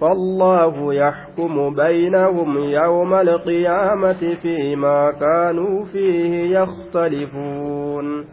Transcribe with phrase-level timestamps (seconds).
[0.00, 8.24] فالله يحكم بينهم يوم القيامة فيما كانوا فيه يختلفون.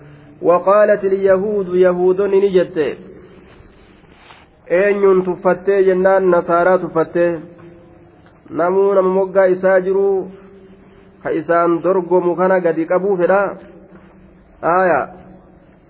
[0.41, 2.97] وقالت اليهود يهود نجت.
[6.19, 7.39] nasaaraa tuffattee
[8.49, 10.31] namuu nama moggaa isaa jiru
[11.23, 13.57] ka isaan dorgomu kana gadi qabuu fedha
[14.61, 15.07] aya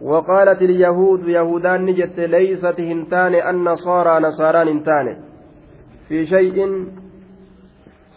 [0.01, 2.19] وقالت اليهود يهودان نجت.
[2.19, 5.26] ليست هنتان النصارى نصاران هنتان.
[6.07, 6.85] في شيء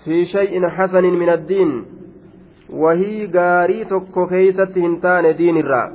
[0.04, 1.84] في شيء حسن من الدين
[2.70, 5.92] وهي غاري تكو كيست هنتان دين الرا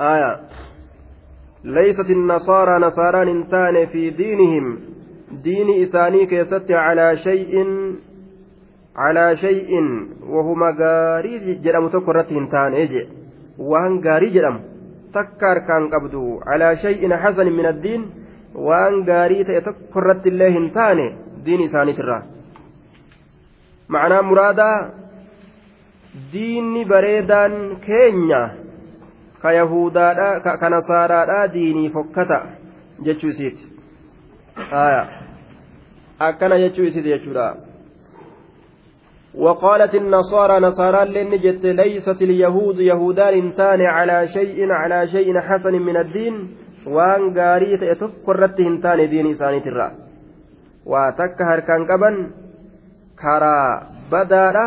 [0.00, 0.40] آية.
[1.64, 4.78] ليست النصارى نصارى هنتان في دينهم.
[5.44, 7.54] دين إساني كيست على شيء
[8.96, 9.70] على شيء
[10.26, 13.08] وهما غاري جرم تكو هنتان إيجي.
[13.58, 14.60] وان غاري جرم.
[15.14, 18.10] تكار كان قبدو على شيء حسن من الدين
[18.54, 21.06] waan gaarii ta'e tokko irratti illee hin taane
[21.44, 22.22] diin isaaniitirraa
[23.96, 24.76] macnaa muraadaa
[26.32, 27.56] diinni bareedaan
[27.86, 28.42] keenya
[29.42, 32.40] ka yahudaadha ka nasaaraadha diinii fokkata
[33.08, 33.64] jechuu isiiti
[36.28, 37.48] akkana jechuu isiiti jechuudha
[39.34, 45.96] وقالت النصارى نصارى لن جت ليست اليهود يهودان تان على شيء على شيء حسن من
[45.96, 49.90] الدين waan gaarii ta'e tokko irratti hin taane diini isaaniitirra.
[50.86, 52.16] Waa takka harkaan qaban
[53.14, 54.64] karaa badaadha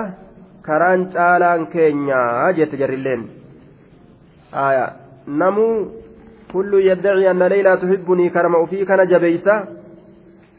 [0.61, 3.30] karaan caalaan keenyaa jette jarrilleen.
[5.28, 5.92] Namuu
[6.52, 9.55] kullu yaddaci anna leylaa tuhibbunii karama ufii kana jabeeysa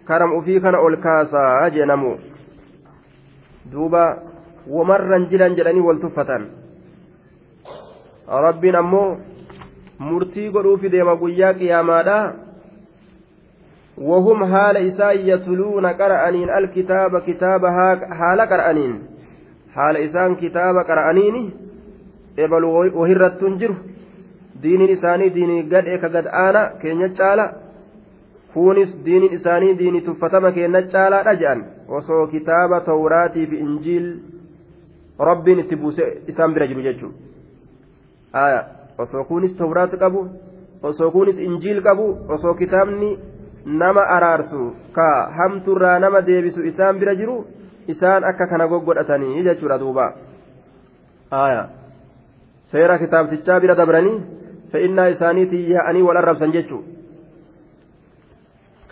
[0.05, 2.17] karam ufii kana ol kaasaa jee namuu.
[3.73, 4.05] Duuba
[4.69, 6.49] wamarran jiran jedhanii wal tuffatan.
[8.29, 9.17] Rabbiin ammoo
[10.09, 12.19] murtii godhuufi deema guyyaa qiyaamaadha.
[14.11, 17.69] Wahum haala isaan yatluuna qara'aniin alkitaaba kitaaba
[18.21, 18.95] haala qara'aniin.
[19.75, 21.43] Haala isaan kitaaba qara'aniini
[22.37, 22.69] ebalu
[23.01, 23.77] wahirrattuun jiru.
[24.63, 27.47] Diiniin isaanii diinii gadhee ka gad aana keenya caala.
[28.55, 34.07] Kunis diiniin isaanii diinii tuffatama keenya caalaadha jedhan osoo kitaaba tawraatii fi injiil
[35.29, 38.51] rabbiin itti buuse isaan bira jiru jechuudha
[38.99, 40.29] osoo kunis tawraat qabu
[40.83, 43.11] osoo kunis injiil qabu osoo kitaabni
[43.65, 47.37] nama araarsu ka hamturraa nama deebisu isaan bira jiru
[47.89, 50.07] isaan akka kana goggodhatanii jechuudha duuba
[52.73, 54.19] seera kitaabtichaa bira dabranii
[54.73, 56.83] fe'innaa isaaniitii yaa'anii wal arrabsan jechuu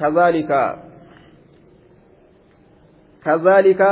[0.03, 0.51] كذلك
[3.25, 3.83] كذلك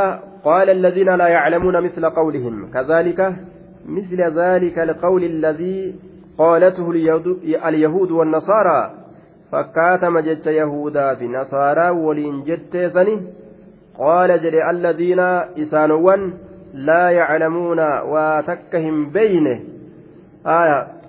[0.45, 3.21] قال الذين لا يعلمون مثل قولهم كذلك
[3.87, 5.95] مثل ذلك القول الذي
[6.39, 6.91] قالته
[7.69, 8.91] اليهود والنصارى.
[9.53, 13.21] فكاتم جت يهودا في نصارى ولين جت سني.
[13.99, 15.21] قال جل الذين
[15.63, 16.17] إسانوا
[16.75, 19.61] لا يعلمون واتكهم بينه.
[20.47, 21.01] آية.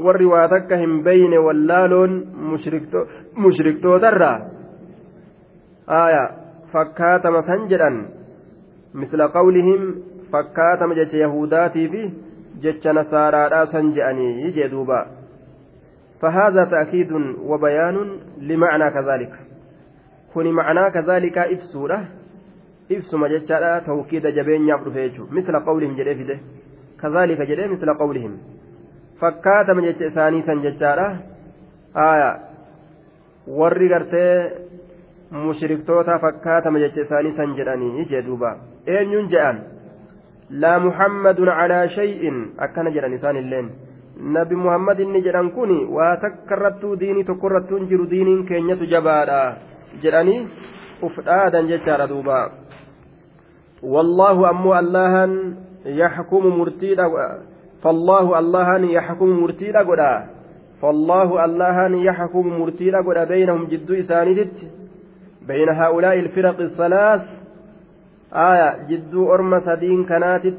[0.00, 2.12] warri waa takka hin beyne wallaaloon
[3.44, 4.30] mushriktoota
[6.00, 6.22] aya
[6.72, 7.98] fakkaatama san jedhan
[8.94, 9.28] misla
[10.32, 12.02] fakkaatama jecha yahudaatii fi
[12.66, 15.06] jecha nasaaraadhaa san je'anii jee duuba
[16.20, 17.12] فهذا تأكيد
[17.50, 17.96] وبيان
[18.38, 19.32] لمعنى كذلك
[20.34, 22.08] كن معنى كذلك إفسورة
[22.92, 26.38] إفس ما جتشارا توكيد جبين يعبد فيجو مثل قولهم جري فيده
[27.02, 28.38] كذلك جري مثل قولهم
[29.20, 31.08] فكات من جتش إساني سن جتشارا
[31.96, 32.50] آية
[33.46, 34.50] warri gartee
[35.30, 38.50] mushriktoota fakkaatama jecha isaanii san jedhanii jee duuba
[38.86, 39.60] eenyuun je'an
[43.42, 43.70] illeen
[44.20, 48.86] nabi muhammad inni jedhan kun waa takka irrattuu diinii tokko irrattuu hin jiru diiniin keenyatu
[48.94, 49.38] jabaadha
[50.02, 50.40] jedhanii
[51.02, 52.40] uf dhaadan jechaadha duuba
[53.82, 55.32] wallaahu ammoo allahan
[56.02, 57.08] yaxkumu murtiidha
[57.82, 60.12] fallaahu allahan yaxkumu murtiidha godha
[60.80, 64.72] fallaahu allahan yaxkumu murtiidha godha beynahum jidduu isaaniititti
[65.48, 67.22] beyna haa'ulaa'i ilfiraqi salaas
[68.32, 70.58] آية جدو أرمى سدين كناتت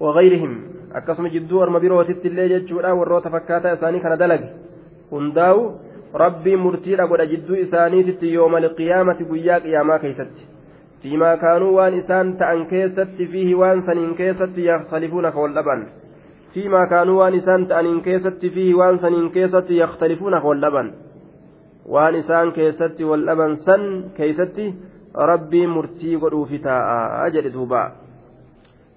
[0.00, 4.48] وغيرهم akkasuma jidduu orma birootitti illee jechuudha warroota fakkaataa isaanii kana dalage
[5.10, 5.60] hundaa'u
[6.22, 10.48] rabbii murtiidha godha jidduu isaaniititti yooma alqiyaamati guyyaa qiyaamaa keeysatti
[11.02, 15.86] fiimaa kaanuu waan isaan ta'an keessatti fiihi waan saniin keessatti yakhtalifuuna ka wal dhaban
[16.54, 20.92] fiimaa kaanuu waan isaan ta'aniin keessatti fiihi waan saniin keessatti yakhtalifuuna ka wal dhaban
[21.96, 23.04] waan isaan keessatti
[25.14, 27.82] rabbii murtii godhuufi taa'a jedhe duuba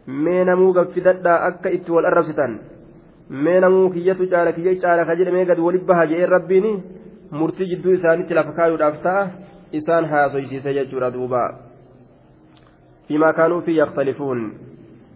[0.08, 2.60] mee namuu gaffidadhaa akka itti wal arrabsitan
[3.30, 6.68] mee namuu kiyyatu caala kiyya caala ka jedhamee gad walitti baha je'een rabbiin
[7.32, 9.28] murtii jidduu isaanitti lafa kaayuudhaaf ta'a
[9.82, 11.44] isaan haasoysiise jechuudha duuba
[13.08, 14.54] فيما كانوا فيه يختلفون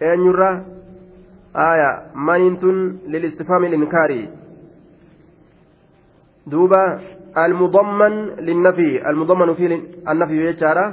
[0.00, 0.64] eenyurra?
[1.54, 4.28] Aya mayintun lilistifhaami linkaari
[6.46, 7.00] duuba.
[7.34, 8.98] Almudamman linnafi.
[9.04, 9.66] Almudammanu fi
[10.04, 10.92] annafiyu jechaadha.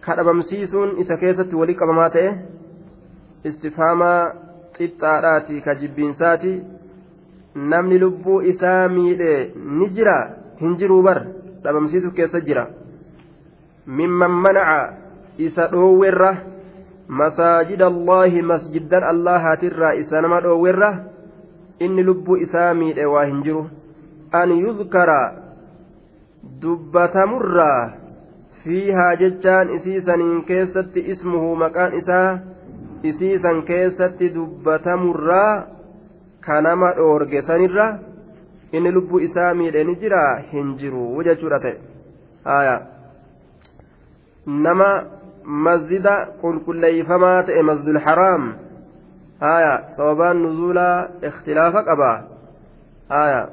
[0.00, 2.30] Kadhabamsiisuun isa keessatti walii qabamaa ta'e
[3.44, 4.32] istifhaamaa
[4.76, 6.52] xixxaadhaati ka jibbiinsaati
[7.54, 10.16] namni lubbuu isaa miidhe ni jira
[10.60, 11.18] hin jiruu bar
[11.64, 12.66] dhabamsiisu keessa jira.
[13.86, 14.80] Mimman manaa
[15.38, 16.30] isa dhoowwerra
[17.20, 20.90] masaajida allaahi masjiddan allahaatirraa isa nama dhoowwerra
[21.86, 23.64] inni lubbuu isaa miidhe waa hin jiru
[24.40, 25.18] an yudkara
[26.62, 27.82] dubbatamurraa
[28.64, 32.28] fiihaa jechaan isiisaniin keessatti ismuhu maqaan isaa
[33.10, 35.52] isiisan keessatti dubbatamurraa
[36.48, 37.86] kanama dhoorge sanirra
[38.72, 40.22] inni lubbuu isaa miidhe ni jira
[40.52, 42.76] hin jiru jechuudha ta'e
[44.66, 44.88] nama
[45.44, 48.54] masjida qulqulleeyfamaa ta'e masjidul haraam
[49.40, 52.10] haya sababaan nuzuulaa ikhtilaafa qaba
[53.08, 53.48] haya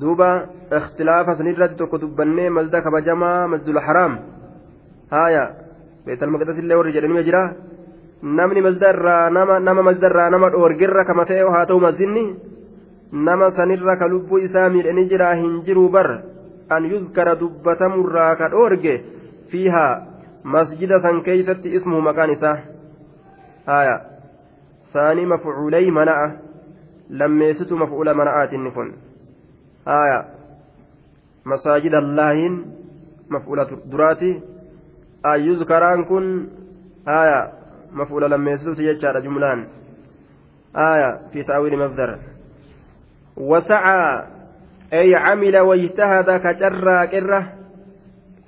[0.00, 0.30] duuba
[0.72, 4.18] ikhtilaafa sanirratti tokko dubbannee masjida kabajamaa masjidul haraam
[5.10, 5.44] haya
[6.06, 7.42] beetal maqdas illee warri jedhanime jira
[8.22, 12.24] namni masdarraa nama nama masdarraa nama dhoorgirra kama ta'e haa ta'u masjidni
[13.12, 16.08] nama sanirra ka lubbuu isaa miidhanii jira hin jiru bar
[16.68, 18.94] an yuzkara dubbatamurraa ka dhoorge
[19.52, 20.13] fiihaa
[20.44, 22.56] masjida san keeysatti ismuhu maqaan isaa
[23.66, 23.96] haya
[24.92, 26.30] saanii mafcuulay mana'a
[27.10, 28.94] lammeessitu mafcuula mana'aatinni kun
[29.86, 30.20] haya
[31.44, 32.64] masaajida allaahin
[33.28, 34.32] mafcuula duraati
[35.32, 36.32] an yuzkaraan kun
[37.06, 37.64] haya
[37.94, 39.66] مفعول لما يسلوت يجعل جملان
[40.76, 42.18] آية في تأويل مصدر
[43.36, 44.24] وسعى
[44.92, 47.08] أي عمل واجتهد كجرى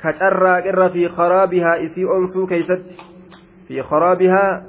[0.02, 2.82] كرة في خرابها إسي أنسو كيست
[3.69, 4.66] في خرابها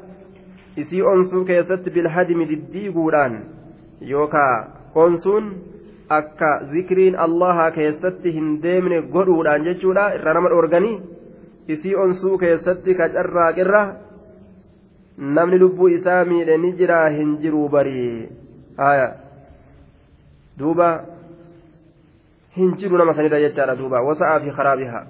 [0.79, 3.44] إسي أنسو كيست بالهدم ضدي قولان
[4.01, 5.68] يوكا أنسون
[8.63, 11.01] deemne godhuudhaan jechuudha irra nama dhoorganii
[11.68, 13.81] isii onsuu keessatti ka carraaqirra
[15.18, 18.29] namni lubbuu isaa miidhe ni jira hin jiruu barii
[18.77, 19.07] haya
[20.59, 20.89] duuba
[22.57, 25.06] hin jiru nama sanirra jechaadha duuba wasa'aa fi karaabihaa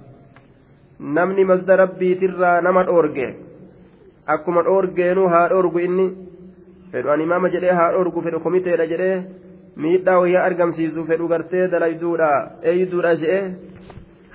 [0.99, 3.27] namni masda rabbiitirraa nama dhoorge
[4.35, 6.07] akkuma dhoorgeenuu haa dhoorgu inni
[6.91, 9.17] fedhu an imaama jedhee haa dhoorgu fedhu komiteedha jedhee
[9.85, 12.29] miidhaa wayyaa argamsiisu fedhu gartee dalayduudha
[12.71, 13.43] eeyduudha jedhee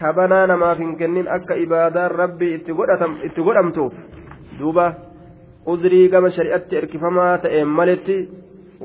[0.02, 3.92] kabanaa namaaf hin kennin akka ibaadaan rabbii itti godhamtuuf
[4.60, 4.86] duuba
[5.74, 8.18] uzrii gama shari'atti erkifamaa ta'een maletti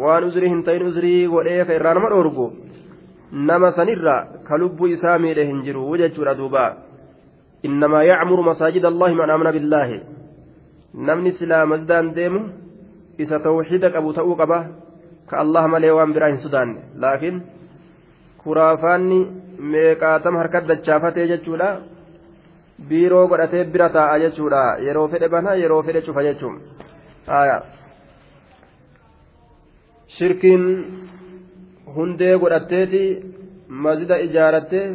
[0.06, 2.50] waan uzrii hin ta'in uzrii godhee ka irraa nama dhoorgu
[3.52, 4.18] nama sanirra
[4.50, 6.66] ka lubbuu isaa miidhe hin jiru jechuudha duuba
[7.64, 10.02] innamaa yacmuru masaajida allahi man amana billaahi
[10.94, 12.42] namni silaa masdaan deemu
[13.18, 14.60] isa tawxiida qabu ta'uu qaba
[15.30, 17.42] ka allah malee waan biraa hin sodaanne laakiin
[18.44, 19.20] kuraafaanni
[19.74, 21.70] meeqaatama harkat dachaafatee jechuudha
[22.90, 26.56] biiroo godhatee bira taa'a jechuudha yeroo fedhe bana yeroo fedhe cufa jechuun
[30.18, 30.64] shirkiin
[31.96, 33.04] hundee godhatteeti
[33.86, 34.86] mazida ijaarattee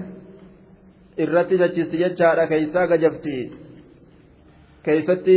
[1.18, 3.34] irratti chachisti jechaadha keeysaa gajabti
[4.84, 5.36] keeysatti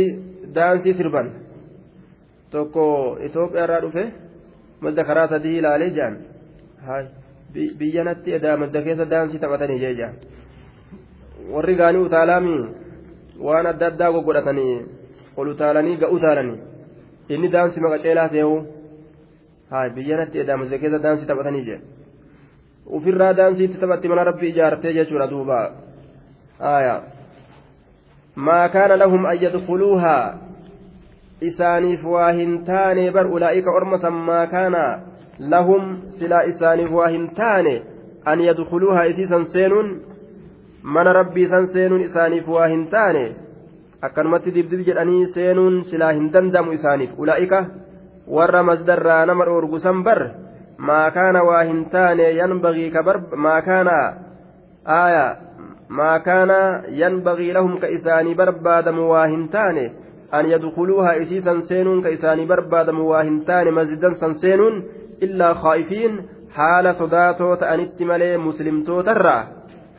[0.54, 1.28] daansii sirban
[2.50, 2.84] tokko
[3.26, 4.04] itoophiyaarraa dhufe
[4.80, 6.14] mazda karaa sadii ilaalee jaan
[7.78, 10.14] biyyanatti edaa mazda keessa daansii taphatanii jee jaan
[11.54, 12.56] warri gaanii utaalaami
[13.48, 14.72] waan adda addaa goggodhatanii
[15.36, 16.58] ol utaalanii ga utaalanii
[17.34, 18.58] inni daansi maqaceelaa see'uu
[19.70, 21.80] haa biyyanatti edaamuse keessa daansii taphatanii jee
[22.86, 25.70] ufirraa daansiitti taphatti mana rabbi ijaartee jechuudha duuba.
[26.58, 27.02] Haaya
[28.34, 30.34] maa kaana lahum an yadkhuluuhaa?
[31.40, 34.84] Isaaniif waa hin taane bar ulaa'ika orma san maa kaana
[35.38, 37.82] lahum silaa isaaniif waa hin taane
[38.24, 39.90] an yadkhuluuhaa isiisan seenuun?
[40.82, 43.26] Mana rabbii san seenuun isaaniif waa hin taane?
[44.02, 47.18] Akkanumatti dibdib jedhanii seenuun silaa hin danda'amu isaaniif.
[47.18, 47.66] Ulaa'ika
[48.26, 50.45] warra masdarraa nama dhoorgu san bar
[53.68, 53.98] kaana
[54.86, 55.26] aaya
[55.88, 56.58] maa kaana
[57.00, 59.84] yanbagii lahum ka isaanii barbaadamu waa hin taane
[60.38, 64.82] an yadkuluuha isiisan seenuun ka isaanii barbaadamu waa hin taane masjidan san seenuun
[65.28, 66.18] illaa khaa'ifiin
[66.58, 69.42] haala sodaatoo ta'anitti malee muslimtootarraa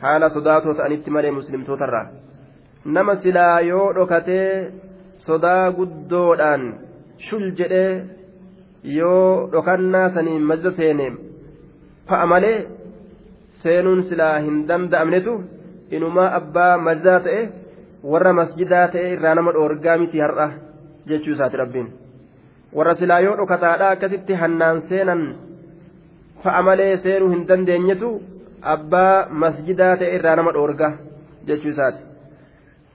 [0.04, 2.06] haala sodaatoo ta'anitti malee muslimtootarraa
[2.84, 4.52] nama silaa yoo dhokatee
[5.26, 6.68] sodaa guddoodhaan
[7.28, 8.04] shul jedhee
[8.96, 11.06] yoo dhokannaa saniin mazza seene
[12.08, 12.58] fa'a malee
[13.62, 15.34] seenuun silaa hin danda'amnetu
[15.96, 17.40] inumaa abbaa mazaa ta'e
[18.12, 20.48] warra masjidaa ta'e irraa nama dhoorgaa miti har'a
[21.08, 21.88] jechuu isaati rabbiin.
[22.76, 25.22] Warra silaa yoo dhokataadha akkasitti hannaan seenan
[26.44, 28.10] fa'a malee seenuu hin dandeenyetu
[28.74, 30.92] abbaa masjidaa ta'e irraa nama dhoorgaa
[31.50, 32.02] jechuu isaati.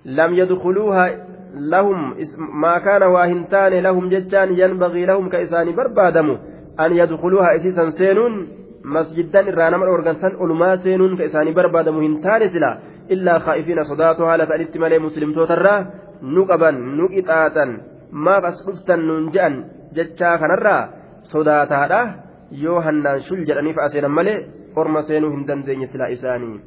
[0.05, 1.05] Lam yadkhuluuha
[1.53, 6.37] lahum maa kaana waa hin taane lahum jechaan yanbagii lahum ka isaanii barbaadamu
[6.77, 8.47] an yadkhuluuha isiisan seenuun
[8.95, 12.71] masjiddan irraa nama dhoorgansan olumaa seenuun ka isaanii barbaadamu hin taane sila
[13.15, 15.79] illaa khaa'ifiina sodaatoo haala ta'anitti malee muslimtootarraa
[16.35, 17.71] nu qaban nu qixaaxan
[18.25, 19.55] maaf as dhuftan nuun je'an
[19.95, 20.81] jechaa kanarraa
[21.31, 22.01] sodaataadha
[22.65, 24.37] yoo hannaan shul jedhanii fa'a seenan malee
[24.75, 26.61] orma seenuu hin dandeenye sila isaanii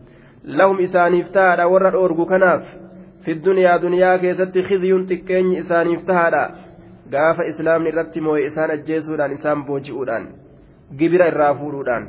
[0.59, 2.86] lahum isaaniif taa'aadha warra dhoorgu kanaaf
[3.27, 6.43] fi duniyaa duniyaa keessatti khizyuun xiqqeenyi isaaniif tahaadha
[7.15, 10.29] gaafa islaamni irratti moo'e isaan ajjeesuudhaan isaan booji'uudhaan
[10.99, 12.09] gibira irraa fuudhuudhaan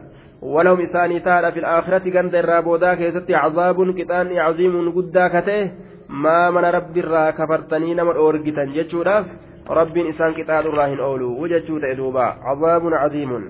[0.87, 5.71] isaanii tahaadha fi aakhirati ganda irraa boodaa keessatti cazaabun qixaanni caziimuun guddaa kata'e
[6.25, 9.25] maa mana rabbiirraa kafartanii nama dhoorgitan jechuudhaaf
[9.79, 13.49] rabbiin isaan qixaaxurraa hin oolu jechuu ta'e duuba cazaabun caziimun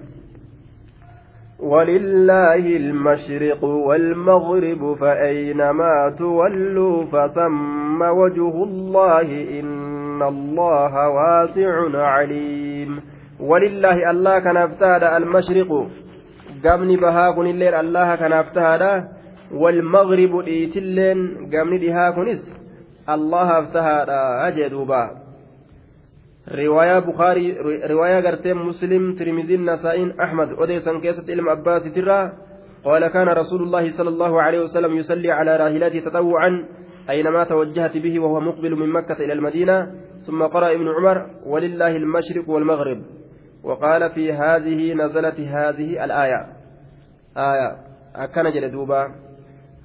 [1.60, 13.02] ولله المشرق والمغرب فأينما تولوا فثم وجه الله إن الله واسع عليم.
[13.40, 15.88] ولله الله كان أفتاد المشرق.
[16.66, 19.04] قمني بها كن الليل الله كان أفتاد.
[19.54, 22.54] والمغرب إيتلين قمني بها كنس
[23.10, 24.10] الله أفتاد
[24.48, 25.27] أجدوبا.
[26.48, 27.58] Riwaayaa bukaarii
[27.92, 32.48] riwaayaa gartee muslim tirmiziin nasaa'iin ahmad odeessan keessatti ilma abbaasitirraa
[32.88, 36.66] قال كان رسول الله صلى الله عليه وسلم يصلي على راحلته تطوعا
[37.10, 42.50] أينما توجهت به وهو مقبل من مكة إلى المدينة ثم قرأ ابن عمر ولله المشرق
[42.50, 43.02] والمغرب.
[43.64, 46.48] وقال في هذه نزلت هذه الآية.
[47.38, 47.78] آية.
[48.16, 49.12] أكن جلدوبا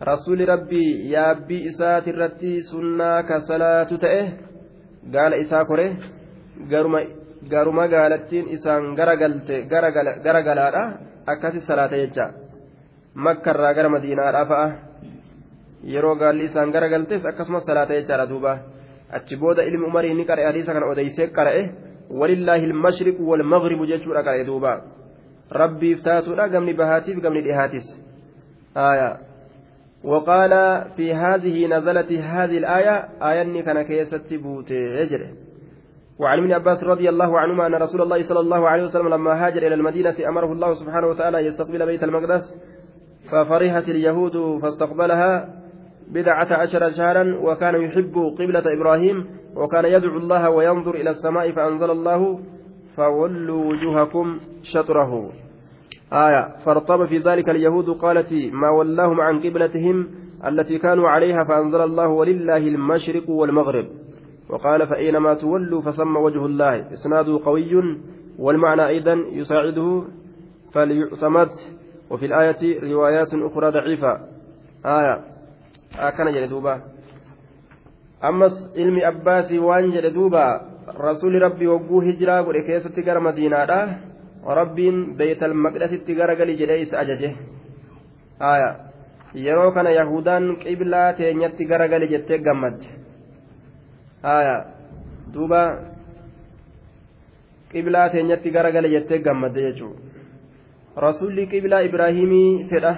[0.03, 4.29] رسول ربي يا بي إسات الرتي سنة كصلاة تأه
[5.15, 5.97] قال إسا كره.
[6.71, 10.83] Garuma gaalattiin isaan garagalaadha
[11.27, 12.31] akkasi salaata jecha
[13.15, 14.69] makkarraa gara madiinaadhaa fa'a
[15.95, 18.59] yeroo gaalli isaan garagaltees akkasumas salaata jechaadha duuba
[19.19, 21.63] achi booda ilmi umarii ni qara'e hadiisa kana odeysee qara'e
[22.21, 24.73] walillaahi ilmashriqu walmagribu jechuudha qara'e duuba
[25.51, 27.93] rabbiif taatuudha gamni bahaatiif gamni dhihaatis
[28.77, 29.19] آية
[30.05, 35.07] وقال في هذه نزلت هذه الآية آية كان كيست بوتي
[36.23, 39.67] وعن ابن عباس رضي الله عنهما أن رسول الله صلى الله عليه وسلم لما هاجر
[39.67, 42.43] إلى المدينة أمره الله سبحانه وتعالى يستقبل بيت المقدس
[43.31, 45.49] ففرحت اليهود فاستقبلها
[46.09, 49.27] بدعة عشر شهرا وكان يحب قبلة إبراهيم
[49.57, 52.41] وكان يدعو الله وينظر إلى السماء فأنزل الله
[52.97, 55.33] فولوا وجوهكم شطره.
[56.13, 60.09] آية فارتب في ذلك اليهود قالت ما ولاهم عن قبلتهم
[60.47, 64.02] التي كانوا عليها فأنزل الله ولله المشرق والمغرب.
[64.53, 66.93] وقال فأينما تولوا فثم وجه الله.
[66.93, 67.73] إسناده قوي
[68.39, 70.03] والمعنى أيضا يساعده
[70.73, 71.51] فليعتمد.
[72.11, 74.13] وفي الآية روايات أخرى ضعيفة.
[74.87, 75.15] آية.
[75.99, 76.81] أكن آه جلدوبا
[78.25, 80.61] أمس علم أباسي وان جلدوبا
[81.01, 83.99] رسول ربي وقو هجرا قل كيسة تقر مدينة
[84.47, 87.37] ربين بيت المقدس تقر قل جليس أججه.
[88.43, 88.93] آية.
[89.35, 91.65] yeroo kana yahudaan qiblaa teenyatti
[92.11, 93.02] jettee gammadde
[94.23, 94.57] haya
[95.35, 95.61] duuba
[97.73, 100.01] qiblaa teenyatti garagale jettee gammadde jechuudha.
[100.97, 102.93] Rasuulli qiblaa ibraahimii fedha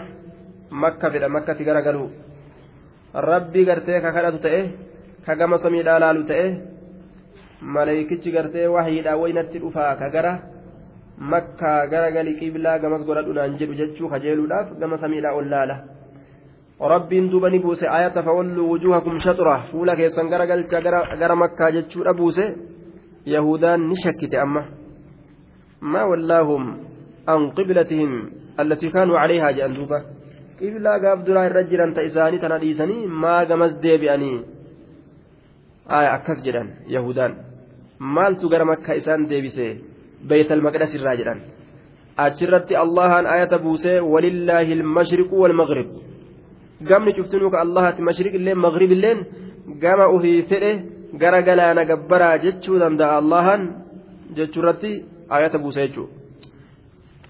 [0.70, 2.10] makka fedha makkatti garagalu
[3.14, 4.60] rabbi gartee ka kadhatu ta'e
[5.26, 6.46] ka gama samiidhaa laalu ta'e
[7.60, 10.32] maleeykichi gartee wahiidhaa waynatti dhufaa ka gara
[11.18, 15.76] makkaa garagali qiblaa gamas godhadhu naan jedhu jechuu kajeeluudhaaf gama samiidhaa ol laala
[16.80, 20.80] rabbiin duuba ni buuse ayata fawalluu wujuhakum shaxura fuula keessan gara galcha
[21.20, 22.44] gara makkaa jechuudha buuse
[23.26, 24.64] yahudaan ni shakkite amma
[25.80, 26.64] maa wallaahum
[27.26, 28.12] an qiblatihim
[28.58, 29.98] allatii kaanuu calayhaa jedhan duuba
[30.58, 34.36] qiblaa gaaf duraa irra jiran ta isaanii tana dhiisanii maa gamas deebi'anii
[35.98, 37.32] aya akkas jedhan yahudaan
[38.16, 39.66] maaltu gara makkaa isaan deebise
[40.28, 41.40] beeytal maqdas irraa jedhan
[42.26, 45.88] achirratti allahan ayata buusee walillaahi ilmashriqu walmaghrib
[46.88, 49.18] gamni cuftinuu ka allahati mashriq illee maghrib illeen
[49.82, 50.72] gama ufii fedhe
[51.22, 53.62] gara galaana gabbaraa jechuu danda'a allahan
[54.36, 54.92] jechuurratti
[55.36, 56.08] ayata buuse jechuu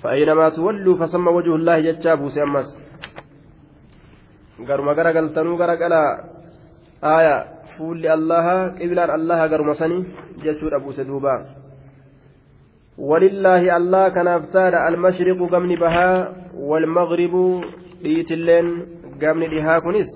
[0.05, 2.69] فأينما تولوا فثم وجه الله جتشا بوسي أمس
[4.69, 6.03] قرما قرا قلتنو قرا قلا
[7.17, 7.37] آية
[7.75, 8.47] فول الله
[8.81, 9.99] قبلان الله قرما سني
[10.45, 11.35] جتشو أبو سدوبا
[12.99, 16.09] ولله الله كان افتار المشرق قمن بها
[16.69, 17.35] والمغرب
[18.05, 18.67] بيت اللين
[19.25, 20.11] قمن لها كنس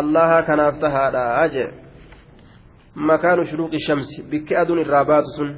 [0.00, 1.68] الله كان افتها أجل
[2.96, 5.50] مكان شروق الشمس بك أدن الرابات سن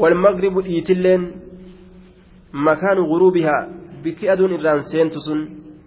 [0.00, 1.22] والمغرب بيت اللين
[2.52, 3.58] مكان غروبها
[4.04, 5.40] بك أدن الران سينت سن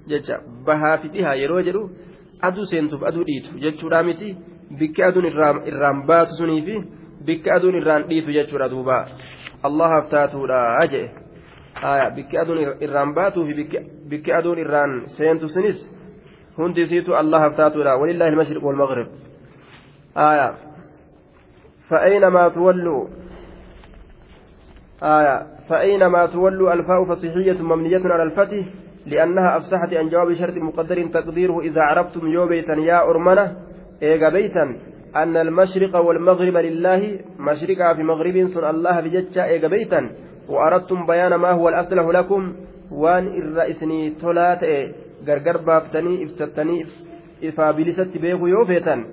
[0.10, 1.90] ججا بها فتها يرو جرو
[2.44, 4.30] أدو سينتف أدو ديتو ججو رامتي
[4.80, 6.76] بك أدن الران بات سني في
[7.28, 9.00] بك أدن الران ديتو ججو ردوبا
[9.64, 11.31] allah haftaatuudha jee aya
[12.16, 13.54] bikki aduun irraan baatuu fi
[14.10, 15.80] bikki aduun irraan seentu sinis
[16.58, 19.08] hundi isiitu allah haftaatuudha walillahi almashriq walmaghrib.
[20.16, 20.72] Aya
[21.92, 23.08] فأينما تولوا
[25.04, 28.66] آية فأينما تولوا الفاء فصيحية مبنية على الفتح
[29.06, 33.56] لأنها أفسحت عن جواب شرط مقدر تقديره إذا عرفتم يوبيتا يا أرمنة
[34.04, 34.76] إيجا بيتا
[35.16, 40.10] أن المشرق والمغرب لله مشرقا في مغرب سن الله بجتشا إيجا بيتا
[40.49, 42.53] وأردتم بيان ما هو الأصلح لكم
[42.91, 44.63] وان الرئيسني تولات
[45.27, 46.87] غرغر بافتني إفستني
[47.45, 49.05] إفا بلست بيغو يوفيتا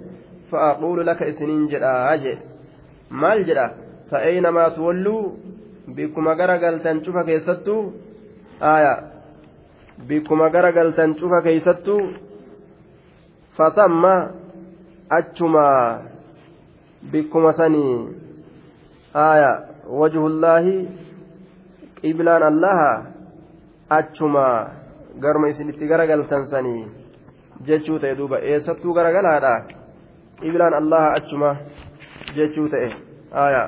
[0.52, 2.38] فأقول لك إسنين جدا أجي
[3.12, 3.72] مال جدا
[4.12, 5.30] فأينما تولوا
[5.88, 7.92] بكما غرغلتن شوفا كيستو
[8.62, 8.94] آية
[10.08, 11.98] بكما غرغلتن شوفا كيستو
[13.58, 14.04] فثم
[15.10, 16.00] achuma
[17.12, 18.08] bikkuma sanii
[19.14, 20.88] aya wajhullaahi
[22.01, 22.91] qiblaan allaha
[23.99, 24.47] achuma
[25.23, 26.87] garuma isinitti garagaltan sanii
[27.67, 29.55] jechuu ta'e duuba eessattuu garagalaadha
[30.41, 31.51] qiblaan allaha achuma
[32.37, 32.91] jechuu ta'e
[33.45, 33.63] aya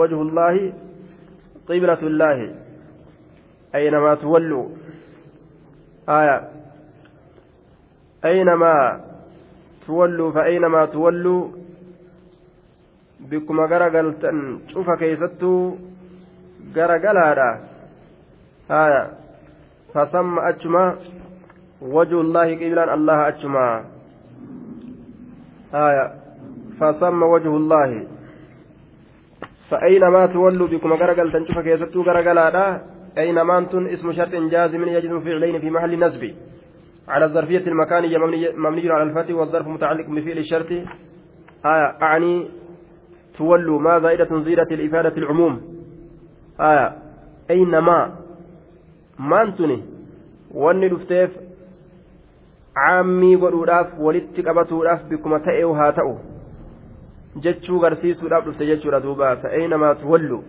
[0.00, 0.72] wajhullaahi
[1.68, 2.48] qiblatullaahi
[3.80, 4.66] aynamaa tuwalluu
[6.18, 6.36] aya
[8.22, 9.00] aynamaa
[9.86, 11.40] tuwalluu fa'eenamaa tuwalluu
[13.30, 15.93] bikkuma garagaltan cufa keeysattuu
[16.74, 17.50] garagalaadha.
[18.68, 19.10] Haya
[19.92, 20.98] fasamma achuma.
[21.80, 23.66] Wajuullaahi qiblaan allaha achuma.
[25.72, 26.04] Haya
[26.78, 28.14] fasamma wajuullaahi
[29.70, 32.80] فأينما تولوا بكم غرقل تنشف كيستو غرقلا
[33.18, 36.34] أينما أنتم اسم شرط جازم يجد فعلين في محل نسب
[37.08, 38.18] على الظرفية المكانية
[38.56, 40.70] مبني على الفتح والظرف متعلق بفعل الشرط
[41.64, 42.48] آية أعني
[43.38, 45.73] تولوا ما زائدة زيادة الإفادة العموم
[46.58, 46.92] aya
[47.48, 48.10] ey namaa
[49.18, 49.78] maantuni
[50.64, 51.30] wanni dhufteef
[52.74, 56.14] caammii godhuudhaaf walitti qabatuudhaaf bikkuma ta'ee haa ta'u.
[57.44, 60.44] Jechuu garsiisuudhaaf dhufte jechuudha duuba ta'ee namaatu wallu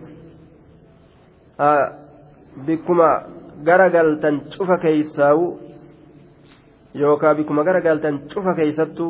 [2.66, 3.08] bikkuma
[3.68, 5.46] gara galtan cufa keeysaa'u
[6.94, 9.06] yookaa bikkuma gara galtan cufa keeysattu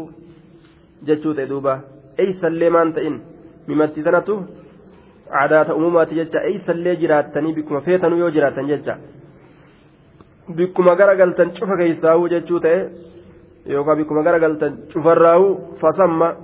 [1.06, 1.80] jechuu ta'e duuba.
[2.18, 3.20] Eeysallee maan ta'in?
[3.66, 4.34] Mimarsiisanatu
[5.26, 8.96] sanatu aadaata umumaati jecha eeysallee jiraattanii bikkuma feetanuu yoo jiraattan jecha.
[10.56, 12.90] Bikkuma garagaltan cufa keeysaa'uu jechuu ta'e
[13.66, 16.36] yookaan bikkuma garagaltan cufarraa'uu fasamma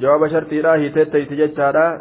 [0.00, 1.98] jawaaba shartiidhaa hiiteetteeysi jechaadha.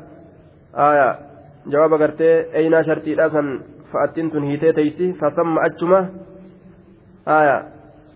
[1.69, 6.05] Jawaaba gartee eeynaa shartiidhaa san fa'attiin tun hiiteetteeysi fasamma achuma.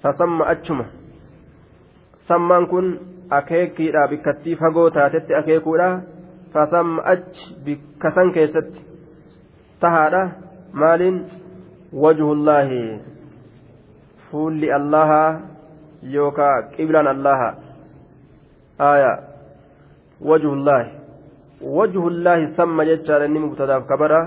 [0.01, 0.85] Fasamma achuma.
[2.27, 5.99] Sammaan kun akeekiidha bikkattii fagoo taatetti akeekuudha
[6.53, 8.85] fasamma achi bikka san keessatti
[9.79, 10.21] tahaadha
[10.83, 11.17] maaliin
[12.03, 12.99] wajhullaahi
[14.31, 15.21] fuulli allaha
[16.15, 17.49] yookaa qiblaan allaha
[18.91, 19.11] aya
[20.31, 20.91] wajhullaahi
[21.77, 24.21] wajhullaahi samma jechaadha inni mubtadaaf kabara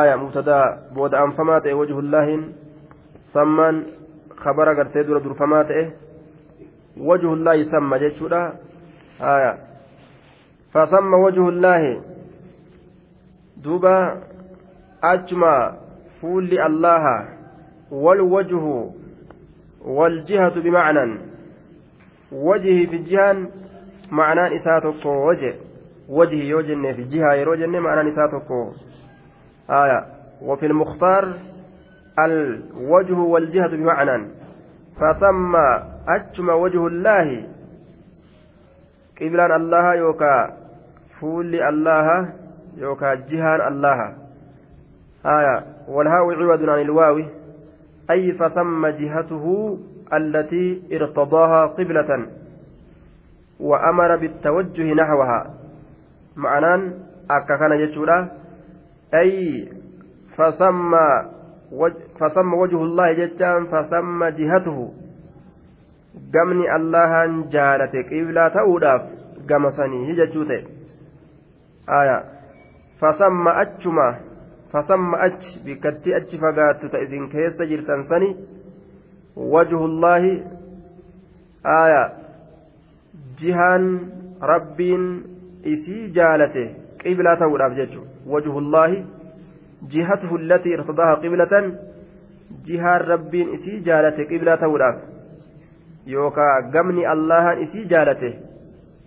[0.00, 2.42] aya mubtadaa booda anfamaa ta'e wajhullaahin
[3.34, 3.84] sammaan
[4.42, 5.84] kabara gartee dura durfamaa ta'e
[7.08, 8.42] wajhullaahi samma jechuudha
[9.18, 9.52] haya
[10.76, 12.00] fasamma wajhullaahi
[13.56, 14.22] duuba
[15.00, 15.74] achuma
[16.20, 17.28] fuulli allaha
[17.90, 18.92] wal wajhu
[19.86, 21.20] والجهة بمعنى.
[22.32, 23.48] وجهي في الجهة
[24.10, 25.54] معنى إساتك وجه.
[26.08, 28.50] وجهي يوجن في الجهة يروجن معنى إساتك
[29.70, 30.06] آية.
[30.42, 31.34] وفي المختار
[32.18, 34.28] الوجه والجهة بمعنى.
[34.96, 35.56] فثم
[36.08, 37.46] أجم وجه الله.
[39.20, 40.65] قبلان الله يوكا
[41.20, 42.32] فول الله
[42.76, 44.14] يوكا جهان الله
[45.26, 47.22] آية والهاء عوض عن الواو
[48.10, 49.78] أي فثم جهته
[50.12, 52.26] التي ارتضاها قبلة
[53.60, 55.54] وأمر بالتوجه نحوها
[56.36, 56.92] معنى
[57.30, 58.28] أكا كان يجولا
[59.14, 59.68] أي
[60.36, 60.94] فثم
[62.20, 64.92] فثم وجه الله جتان فثم جهته
[66.34, 69.02] قمني الله جالتك إبلا تؤداف
[69.50, 70.75] قمسني جتوته
[71.86, 72.24] aya
[73.00, 74.06] fasamma achuma
[74.72, 78.36] fasamma achi bikkatti achi fagaattu ta isin keessa jirtan sani
[79.36, 80.42] wajhullaahi
[81.62, 82.02] aya
[83.40, 83.86] jihaan
[84.40, 85.04] rabbiin
[85.74, 86.64] isii jaalate
[87.02, 88.00] qiblaa ta'uudhaaf jechu.
[88.32, 89.04] Wajhullaahi
[89.92, 91.66] jihatuhu allatii irtadaaha qiblatan
[92.66, 94.96] jihaan rabbiin isii jaalate qiblaa ta'uudhaaf.
[96.14, 98.30] Yookaa gamni allahan isii jaalate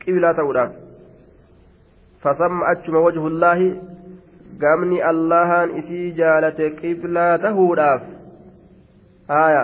[0.06, 0.72] qiblaa ta'uudhaaf.
[2.24, 3.70] fasamma achuma wajhullaahi
[4.64, 8.02] gamni allahan isii jaalate qiblaa tahuudhaaf
[9.34, 9.64] haya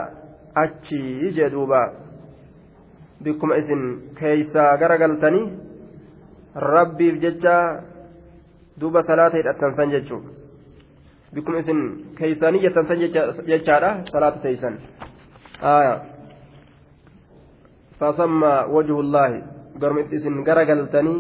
[0.64, 1.82] achii jee duuba
[3.24, 3.84] bikkuma isin
[4.20, 5.46] keeysaa garagaltanii
[6.74, 7.56] rabbiif jecha
[8.80, 10.22] duuba salaata hidhattan san jechuu
[11.36, 11.80] bikkuma isin
[12.20, 13.00] keeysaanii jettan san
[13.52, 14.78] jechaadha salaata teeysan
[15.62, 15.96] haya
[18.00, 19.44] fasamma wajhullaahi
[19.80, 21.20] garuma isin garagaltanii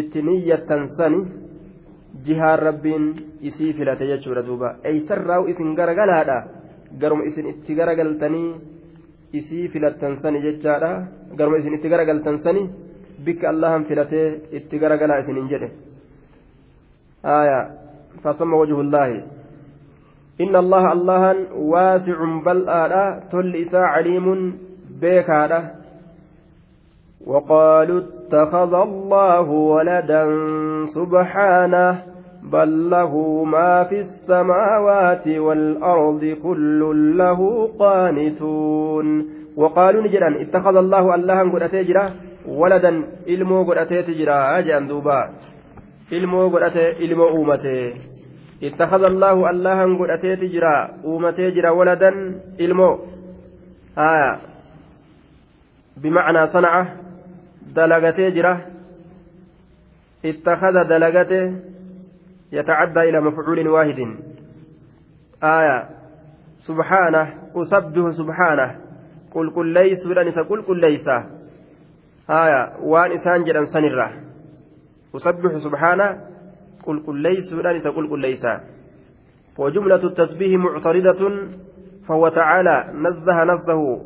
[0.00, 1.20] itti niyyattan sani
[2.26, 3.04] jihaan rabbiin
[3.48, 6.38] isii filate jechuudha duuba eeysarraa'u isin garagalaadha
[7.00, 8.50] garuma isin itti garagaltanii
[9.32, 10.90] isii filattan sani jechaadha
[11.38, 12.62] garuma isin itti garagaltan sani
[13.24, 14.26] bikka allahan filatee
[14.58, 15.68] itti garagalaa isinin jedhe
[17.36, 17.64] aayaa
[18.24, 19.10] فثم وجه الله
[20.40, 21.22] إن الله الله
[21.72, 24.26] واسع بل آلا تل إساء عليم
[25.00, 25.60] بيكالا
[27.27, 30.23] وقالوا اتخذ الله ولدا
[30.85, 32.03] سبحانه
[32.43, 36.81] بل له ما في السماوات والأرض كل
[37.17, 37.39] له
[37.79, 39.07] قانتون.
[39.57, 42.11] وقالوا نجرا اتخذ الله الله قد أتجرا
[42.47, 45.29] ولدا إلمو قد أتجرا أجان دوبا.
[46.11, 48.01] ilmoo godhate ilmoo uumate
[48.61, 52.93] ittakhadha allaahu allahan godhateeti jira uumatee jira waladan ilmoo
[53.95, 54.39] haya
[56.01, 57.06] bimacnaa sanaca
[57.75, 58.53] dalagatee jira
[60.23, 61.41] ittakhadha dalagate
[62.51, 63.99] يتعدى إلى مفعول واحد.
[65.43, 65.89] آية
[66.57, 68.75] سبحانه أسبه سبحانه
[69.31, 70.07] قل قل ليس
[70.49, 71.07] قل قل ليس.
[72.29, 74.11] آية وان إسان جدا سنرة
[75.15, 76.21] يسبح سبحانه
[76.83, 77.53] قل قل ليس
[77.87, 78.45] قل ليس.
[79.57, 81.21] وجملة التسبيح معترضة
[82.07, 84.01] فهو تعالى نزه نفسه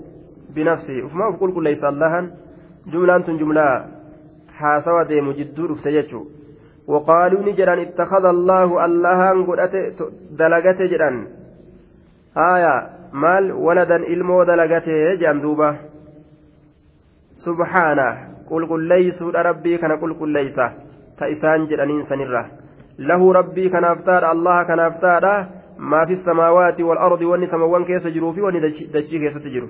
[0.49, 1.03] بنفسه.
[1.03, 1.83] وما قل قل ليس
[2.87, 3.85] الله جملة جملة
[4.57, 6.25] حاسوة ديم جدور افتججوا
[6.87, 9.19] وقالوا نجران اتخذ الله الله
[10.31, 11.27] دلقته جران
[12.37, 15.69] آية مال ولدا إلمو دلقته جندوبة
[17.45, 18.11] سبحانه
[18.49, 20.59] قل قل ليس ربي كان قل قل ليس
[21.21, 22.43] ta isaan jedhaniin sanirra
[23.09, 25.33] lahu rabbii kanaaf taadha allaha kanaaf taadha
[25.93, 29.69] maa fi samaawaati walardi wanni samawwan keessa jiruu fi wanni dachii keessatti jiru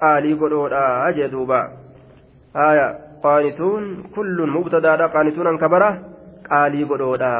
[0.00, 1.60] qaalii godhoodha jee duuba
[2.68, 2.86] aya
[3.24, 5.90] qaanituun kullun mubtadaadha qaanituun ankabara
[6.48, 7.32] qaalii godhoodha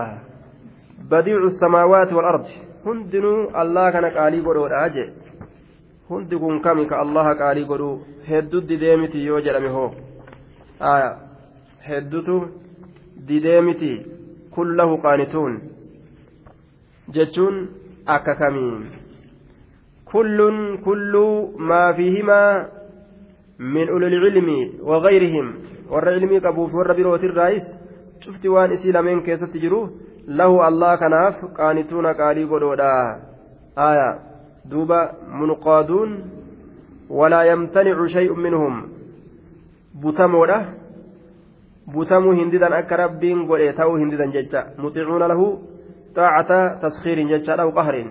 [1.10, 5.08] badiicu samaawaati walardi hundinuu allaha kana qaalii godhoodha jee
[6.10, 7.88] hundi kun kami ka allaha qaalii godhu
[8.28, 9.90] hedduu didee miti yoo jedhame hoo
[11.88, 12.36] heddutu
[13.28, 13.90] didee miti
[14.54, 15.58] kullahu qaanituun
[17.16, 17.56] jechuun
[18.16, 18.80] akka kamiin
[20.12, 22.52] kullun kulluu maa fiihimaa
[23.58, 24.58] min ulilcilmi
[24.90, 25.46] wagayrihim
[25.90, 27.66] warra ilmii qabuuf warra birootirraayis
[28.24, 29.80] cufti waan isii lameen keessatti jiru
[30.40, 32.92] lahu allah kanaaf qaanituuna qaalii godhoodha
[33.88, 34.08] aya
[34.70, 35.00] duuba
[35.40, 36.10] munqaaduun
[37.20, 38.74] walaa yamtanicu shay'un minhum
[40.02, 40.58] butamoodha
[41.92, 45.46] butamuu hindidan akka rabbiin godhe ta'uu hindidan jecha muxicuuna lahu
[46.16, 48.10] xaacata taskiirin jechaadha qahriin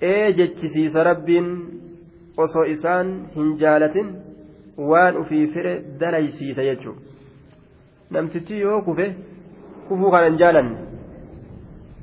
[0.00, 1.46] ee jechisiisa rabbiin
[2.44, 4.08] osoo isaan hin jaalatin
[4.90, 7.00] waan ufii fire dalaysiisa jechuudha.
[8.10, 9.06] Namtichi yoo kufe
[9.88, 10.76] kufuu kana hin jaalanne.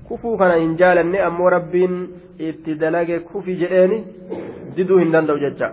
[0.07, 1.95] Kufuu kana hin jaalanne ammoo rabbiin
[2.49, 4.03] itti dalage kufi jedheeni
[4.77, 5.71] diduu hin danda'u jecha.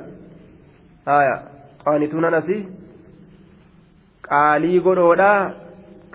[1.07, 1.35] Haya
[1.85, 2.61] qaanituunan asii?
[4.29, 5.41] Qaalii godhoodhaa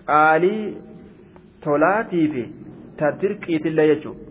[0.05, 0.77] qaalii
[1.65, 2.45] tolaatiifi
[2.99, 4.26] ta dirqiitillee jechuudha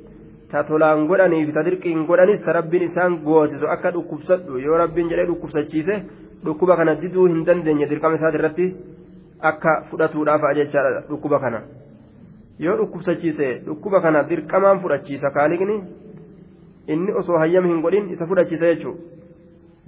[0.51, 4.59] ta tolaan godhaniifi ta dirqiin godhanis rabbiin isaan goosisu akka dhukkubsadhu.
[4.59, 5.95] Yoo rabbiin jedhee dhukkubsachiise
[6.45, 8.67] dhukkuba kana diduu hin dandeenye dirqama isaati irratti
[9.51, 11.61] akka fudhatuudhaaf jechaadha dhukkuba kana.
[12.59, 15.77] Yoo dhukkubsachiise dhukkuba kana dirqamaan fudhachiisa kaaliqni
[16.87, 19.01] inni osoo hayyama hin godhin isa fudhachiisa jechuudha.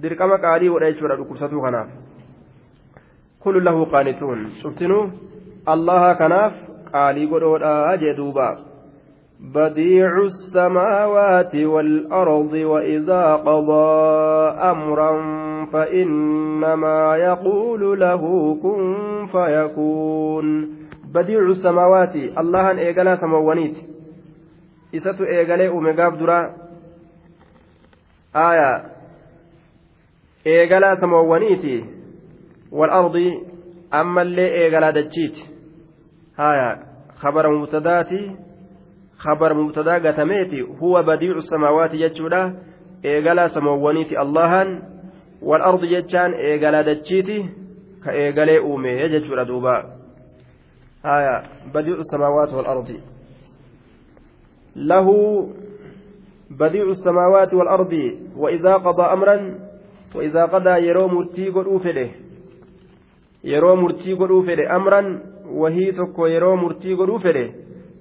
[0.01, 1.89] Dirqama qaalii godha jechuudha dhukkubsatuu kanaaf.
[3.39, 5.03] Kullu lahu qaanituun cuftinuu
[5.65, 6.53] allaha kanaaf
[6.91, 8.47] qaalii godhoodhaa jee duuba
[9.39, 13.89] بديع السماوات والأرض وإذا قضى
[14.71, 15.11] أمرا
[15.65, 18.95] فإنما يقول له كن
[19.31, 20.75] فيكون.
[21.13, 23.75] بديع السماوات الله إيقلا سموانيت.
[24.95, 26.55] إساتو إيقالي أمقاف درا.
[28.35, 28.85] آية.
[30.47, 31.85] إيقلا سموانيت.
[32.71, 33.15] والأرض
[33.93, 35.37] أما اللي إيقلا دجيت.
[36.37, 36.83] هايا
[37.17, 38.48] خبر مبتدأتي.
[39.19, 42.43] خبر مبتدا قتميتي هو بديع السماوات يجودا
[43.05, 44.81] إيقلا سموانيتي اللهان
[45.41, 47.45] والأرض يجان إيقلا دجيتي
[48.05, 49.75] كإيقلا أومي يجودا دوبا.
[51.05, 52.89] آية بديع السماوات والأرض.
[54.75, 55.07] له
[56.59, 57.93] بديع السماوات والأرض
[58.37, 59.37] وإذا قضى أمرا
[60.15, 61.67] وإذا قضى يرو مرتي قد
[63.43, 65.21] yeroo murtii godhuu fedhe amran
[65.61, 67.43] wahii tokko yeroo murtii godhuu fedhe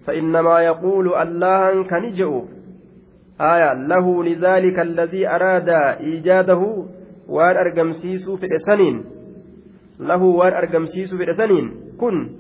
[0.09, 2.42] فإنما يقول الله كنجئ
[3.40, 5.68] آية له لذلك الذي أراد
[6.01, 6.85] إيجاده
[7.29, 9.05] وان أرقمسيس في السنين
[10.01, 12.31] له وان أرقمسيس في السنين كن.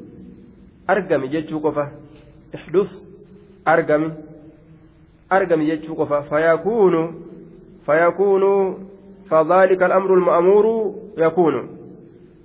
[0.90, 1.92] أرقم جتشو قفا.
[2.54, 2.90] احدث.
[3.68, 4.12] أرقم
[5.32, 6.20] أرقم جتشو قفا.
[6.20, 6.94] فيكون.
[7.86, 8.44] فيكون.
[9.30, 11.68] فذلك الأمر المأمور يكون.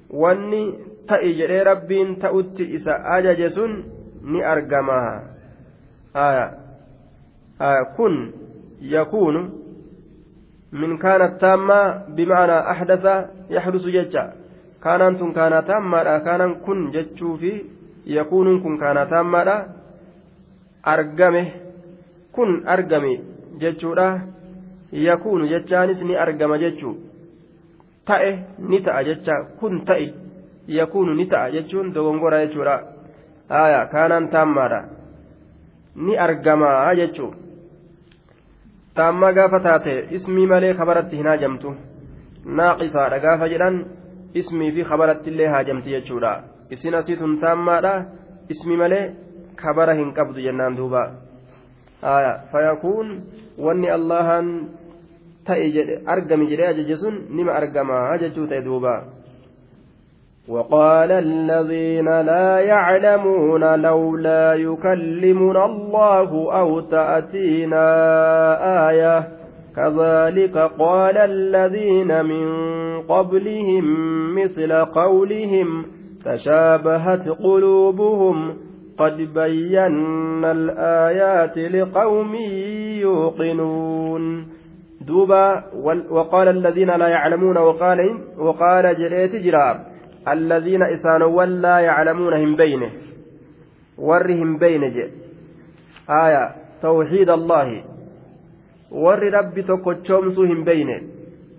[0.10, 0.74] واني
[1.08, 3.42] تأي ربين تأتي إسا أجج
[4.24, 5.22] ni argama
[7.96, 8.34] kun
[8.82, 9.42] yakuunu
[10.72, 13.14] min kaana taammaa bimacnaa axdasa
[13.50, 14.24] yaxdusu jecha
[14.80, 17.54] kaanaan tun kaanaa taammaadha kaanaan kun jechuufi
[18.06, 19.58] yakuunuun kun kaanaa taammaadha
[20.84, 21.44] argame
[22.32, 23.14] kun argame
[23.58, 24.08] jechuudha
[24.92, 26.96] yakuunu jechaanis ni argama jechuu
[28.06, 28.32] ta'e
[28.70, 30.14] ni ta'a jecha kun ta'e
[30.68, 32.93] yakuunu ni ta'a jechuun dogongora jechuudha
[33.62, 34.80] aya kaanaan taammaadha?
[35.96, 37.36] Ni argamaa jechuun.
[38.98, 41.76] Taammaa gaafa taate ismii malee kabaratti hin haajamtu.
[42.46, 43.80] Naaqisaadha gaafa jedhan
[44.42, 46.34] ismii fi kabaratti illee haajamti jechuudha.
[46.70, 47.94] Isin asiitun taammaadha
[48.50, 49.04] ismii malee
[49.56, 51.04] kabara hin qabdu jennaan duuba.
[52.02, 53.12] Aya fayakuun
[53.58, 54.48] wanni allahan
[55.46, 58.94] ta'e argami jedhee ajaje sun nima argamaa jechuu ta'e duuba
[60.50, 67.86] وقال الذين لا يعلمون لولا يكلمنا الله أو تأتينا
[68.90, 69.28] آية.
[69.76, 72.48] كذلك قال الذين من
[73.02, 73.86] قبلهم
[74.36, 75.86] مثل قولهم
[76.26, 78.58] تشابهت قلوبهم.
[78.98, 82.36] قد بينا الآيات لقوم
[83.02, 84.48] يوقنون.
[85.08, 85.64] دوبا
[86.12, 87.98] وقال الذين لا يعلمون وقال
[88.38, 89.93] وقال جريت جراب.
[90.28, 92.92] الذين إسانوا لا يعلمون هم بينه.
[93.98, 95.12] ورهم بين جي
[96.10, 97.84] آية توحيد الله.
[98.92, 101.02] ور ربي تكتشومسو هم بينه.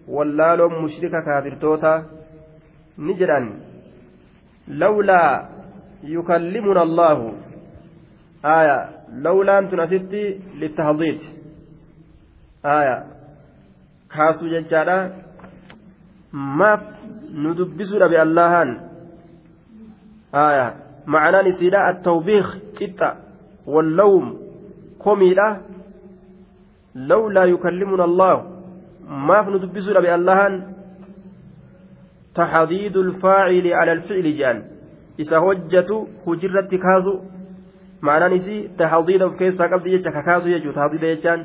[0.09, 2.05] واللالهم مشركة كافر توتا.
[2.99, 3.41] نجرا
[4.69, 5.49] لولا
[6.03, 7.33] يكلمنا الله.
[8.45, 11.21] آية لولا أنت نسيتي للتهضيد
[12.65, 13.07] آية
[14.11, 15.13] كاسو ججالا.
[16.33, 16.81] ما
[17.35, 18.71] dubbisuu dhabe allahan
[20.33, 22.47] aya معنaan isiidha التوبيخ
[22.81, 23.11] قطة
[23.67, 24.25] واللوم
[24.99, 25.49] كوميدha
[26.95, 28.37] لولا يكلمنا الله
[29.09, 30.53] ما فندبسوا dhabe allahan
[32.35, 34.59] تحضيد الفاعل على الفعل جان
[36.25, 37.23] hujirratti kaasu
[38.03, 41.45] ma'anaan isii tahdida of keessaa qabdi jecha kakaasu jechuudha tahdida jechaan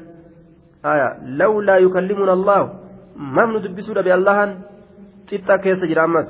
[0.84, 1.08] aya
[1.39, 2.67] lawlaa yukallimuna allahu
[3.36, 4.56] maaf nu dubbisuu dhabe allahan
[5.29, 6.27] xixxa keessa jira ammas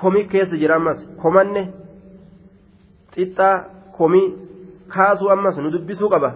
[0.00, 1.62] komii keessa jira ammas komanne
[3.14, 3.54] xixxaa
[3.96, 4.34] komii
[4.94, 6.30] kaasuu ammas nu dubbisuu qaba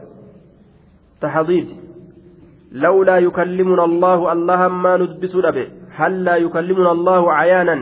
[2.73, 5.67] لولا يكلمنا الله الله ما ندبس به
[5.99, 7.77] هل لا يكلمنا الله عيانا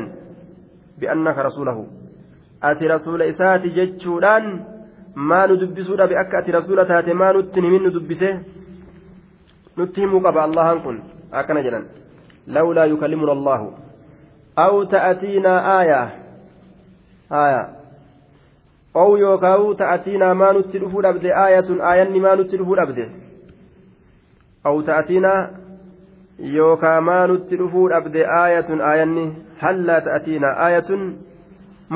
[1.00, 1.78] بأنك رسوله
[2.62, 4.44] أتي رسول إسات جتشودان
[5.18, 8.28] maa nu dubbisuu dhabe akka ati rasuula taate maa nutti himin nu dubbise
[9.76, 10.96] nutti himuu qaba allahan kun
[11.40, 11.84] akkana jedhan
[12.46, 13.66] lawlaa yukallimuna allahu
[14.64, 16.06] aw ta'atiinaa aayaa
[17.40, 17.66] aayaa
[19.02, 23.04] ow yookaan ta'atiinaa maa nutti dhufuu dhabde aayatun aayanni maa nutti dhufuu dhabde
[24.70, 25.40] aw ta'atiinaa
[26.54, 29.26] yookaan maa nutti dhufuu dhabde aayatun aayanni
[29.62, 31.04] hallaa ta'atiinaa aayatun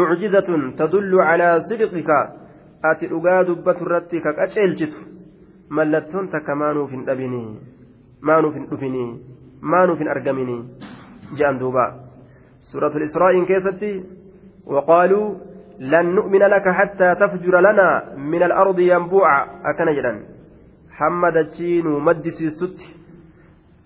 [0.02, 2.20] mucjizatun tadullu calaa sidqika
[2.92, 5.04] ati dhugaa dubbatu irratti ka qaceelchitu
[5.80, 7.50] mallattoon takka maanuuf hin dhabinii
[8.30, 9.10] maanuuf hin dhufinii
[9.74, 10.10] maanuuf hin
[12.62, 13.90] israa'iin keessatti
[14.66, 15.26] waqaaluu
[15.78, 19.34] lan nu'mina laka hattaa tafjura lanaa min al-ardi yanbuuca
[19.70, 20.18] akkana jedhan
[20.98, 22.86] hamma dachii nu maddisiistutti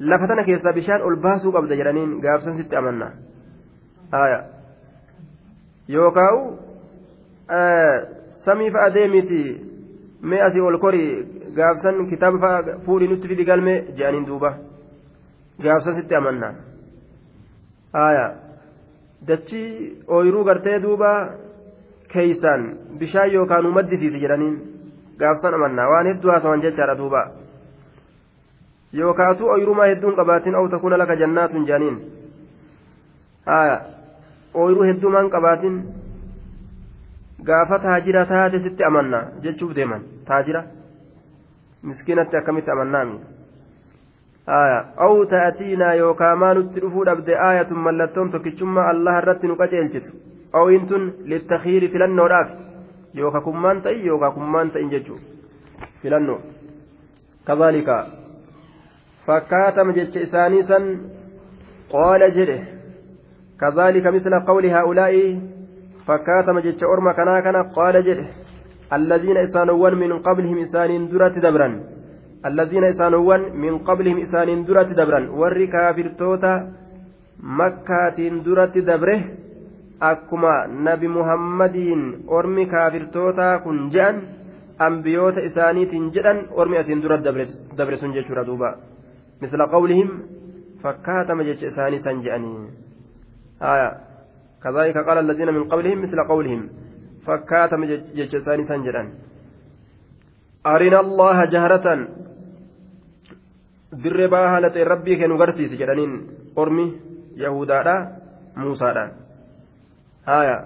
[0.00, 3.12] lafa tana keessaa bishaan ol baasuu qabda jedhaniin gaafsan sitti amanna
[5.88, 6.38] yookaan
[8.44, 9.40] samii fa'a deemiti
[10.22, 11.04] mee asii ol kori
[11.58, 14.50] gaafsan kitaaba fa'a fuudhii nutti fidi galme je'aniin duuba
[19.28, 21.10] dachii ooyiruu gartee duuba
[22.12, 22.62] keeysaan
[22.98, 24.56] bishaan yookaan maddisiisi jedhaniin
[25.18, 27.22] gaafsan amanna waan hedduu haasawan jechaadha duuba.
[28.92, 31.96] Yookaatuu ooyirumaa hedduun qabaatin aw takuna laka jannaatun je'aniin
[34.54, 35.76] ooyiruu hedduu maan qabaatin
[37.48, 40.02] gaafa taajira taate sitti amanna jechuuf deeman.
[40.24, 40.62] Taajira.
[41.82, 43.20] Miskiinatti akkamitti amannaami
[45.98, 50.12] yookaa maa nutti dhufuu dhabde aayatun mallattoon tokkichummaa allaha irratti nu qaceelchitu
[50.60, 52.48] awiin tun littakiiri filannoodhaaf
[53.22, 55.18] yookaa kummaan ta'in yookaa kummaan ta'in jechuu
[56.02, 56.38] filannoo
[57.50, 57.98] kazaalika
[59.26, 60.88] fakkaatama jecha isaanii san
[61.92, 62.58] qaala jedhe
[63.62, 65.22] kazaalika misla qawli haa'ulaa'i
[66.06, 68.26] fakkaatama jecha orma kanaa kana qaala jedhe
[68.92, 71.95] الذين إسانوان من قبلهم إسان درة دبرا
[72.46, 75.20] الذين إسانوان من قبلهم إسان درة دبرا.
[75.40, 76.54] ور كافر توتا
[77.60, 79.20] مكة درة دبره.
[80.02, 80.54] أكما
[80.86, 81.76] نبي محمد
[82.36, 84.16] أرمي كافر توتا كن جأن.
[84.86, 86.36] أنبيوت إسانيت جأن.
[86.58, 87.16] أرمي أسين درة
[87.78, 88.70] دبرس جيشورا دوبا.
[89.42, 90.08] مثل قولهم
[90.82, 92.52] فكاتم جيش إساني سنجأني
[93.62, 93.90] آية.
[94.62, 96.60] كذلك قال الذين من قبلهم مثل قولهم
[97.26, 97.84] فكاتم
[98.16, 99.08] جيش إساني سنجأن
[100.66, 101.86] أرنا الله جهرة.
[103.92, 106.12] Dirree baa haala ta'e rabbii kennu garsiisi jedhaniin
[106.56, 106.86] ormi
[107.44, 107.94] yahudaadha
[108.56, 109.04] muusaadha
[110.26, 110.56] haya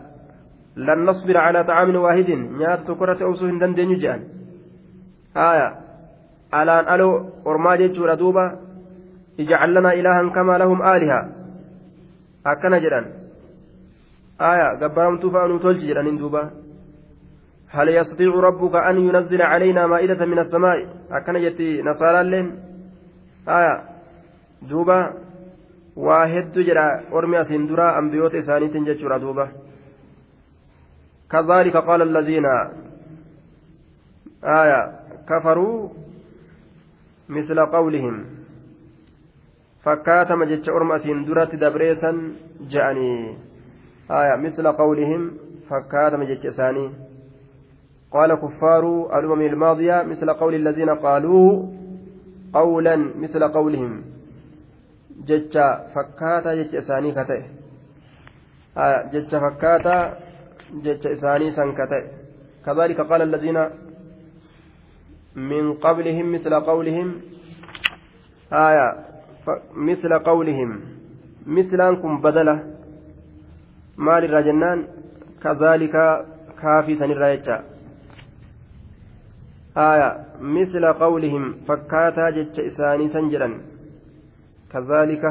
[0.77, 4.23] lan nasbira calaa xacaamin waahidin nyaata tokkorratti obsuu hin dandeenyu jedhan
[5.35, 5.69] haya
[6.61, 8.45] alaan aloo ormaa jechuudha duuba
[9.45, 11.21] ijcal lanaa ilaahan kamaa lahum aaliha
[12.55, 13.13] akkana jedhan
[14.39, 16.51] haya gabbaramtuu fa'a nuu tolchi jedhaniin duuba
[17.71, 22.47] هل يستطيع ربك أن ينزل علينا مائدة من السماء أكن يتي نصارى لين
[23.59, 23.75] آية
[24.63, 25.01] دوبا
[25.97, 29.47] واحد جرى أرمي أسندرا أنبيوت إساني تنججر دوبا
[31.31, 32.47] كذلك قال الذين
[34.45, 34.81] آية
[35.29, 35.89] كفروا
[37.29, 38.25] مثل قولهم
[39.85, 42.11] فكاتم جتش أرمى أسندرا تدبريسا
[42.61, 43.37] جأني
[44.11, 45.31] آية مثل قولهم
[45.71, 46.91] فكاتم جتش إساني
[48.13, 48.85] قال كفار
[49.19, 51.80] الأمم الماضية مثل قول الذين قالوه
[52.53, 54.05] قولا مثل قولهم.
[55.27, 57.43] جتشا فكاتا جتش إساني كتئ.
[58.77, 59.97] آه جتشا فكاتا
[60.85, 62.05] جتش إساني سن كتئ.
[62.67, 63.59] كذلك قال الذين
[65.37, 67.09] من قبلهم مثل قولهم.
[68.53, 68.89] آية
[69.75, 70.81] مثل قولهم.
[71.47, 72.57] مثل أنكم بدلة.
[73.99, 74.79] مال الرجنان
[75.43, 75.95] كذلك
[76.63, 77.57] كافي سن الرايتشا
[79.77, 83.61] آية مثل قولهم فكاتا جتش إساني سنجرا
[84.73, 85.25] كذلك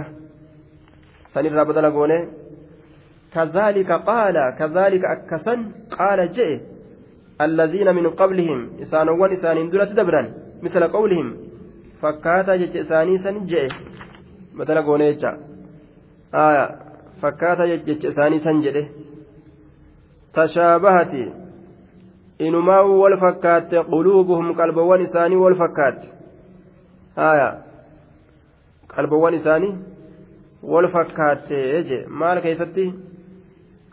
[1.34, 2.28] سنرى بدل قوله
[3.34, 5.56] كذلك قال كذلك أكسا
[5.99, 6.60] قال جئ.
[7.41, 11.38] الذين من قبلهم إسانوان إسانين دولة دبرا مثل قولهم
[12.02, 13.67] فكاتا جتش إساني سنجئ.
[14.58, 15.37] بدل قوله
[16.33, 16.65] آية
[17.21, 18.85] فكاتا جتش إساني سنجئ.
[20.33, 21.13] تشابهت
[22.40, 26.08] inumaa wal fakkaatte quluubuhum qalbawwan isaanii wal fakkaatte
[27.15, 27.48] haya
[28.96, 29.73] qalbawwan isaanii
[30.73, 32.85] wal fakkaatte je maal keessatti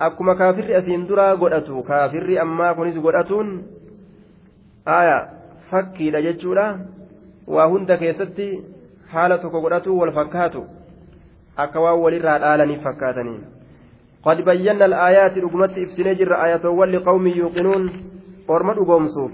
[0.09, 3.53] akkuma kaafirri asiin duraa godhatu kaafirri ammaa kunis godhatuun
[4.93, 5.19] haya
[5.71, 6.67] fakkiidha jechuudha
[7.59, 8.49] waa hunda keessatti
[9.13, 10.67] haala tokko godhatu wal fakkaatu
[11.65, 13.39] akka waan walirraa dhaalaniif fakkaatanii
[14.27, 17.83] قد بينا الآيات رقمت إفسنجر آية لقوم يوقنون
[18.49, 19.33] orma dhugoomsuuf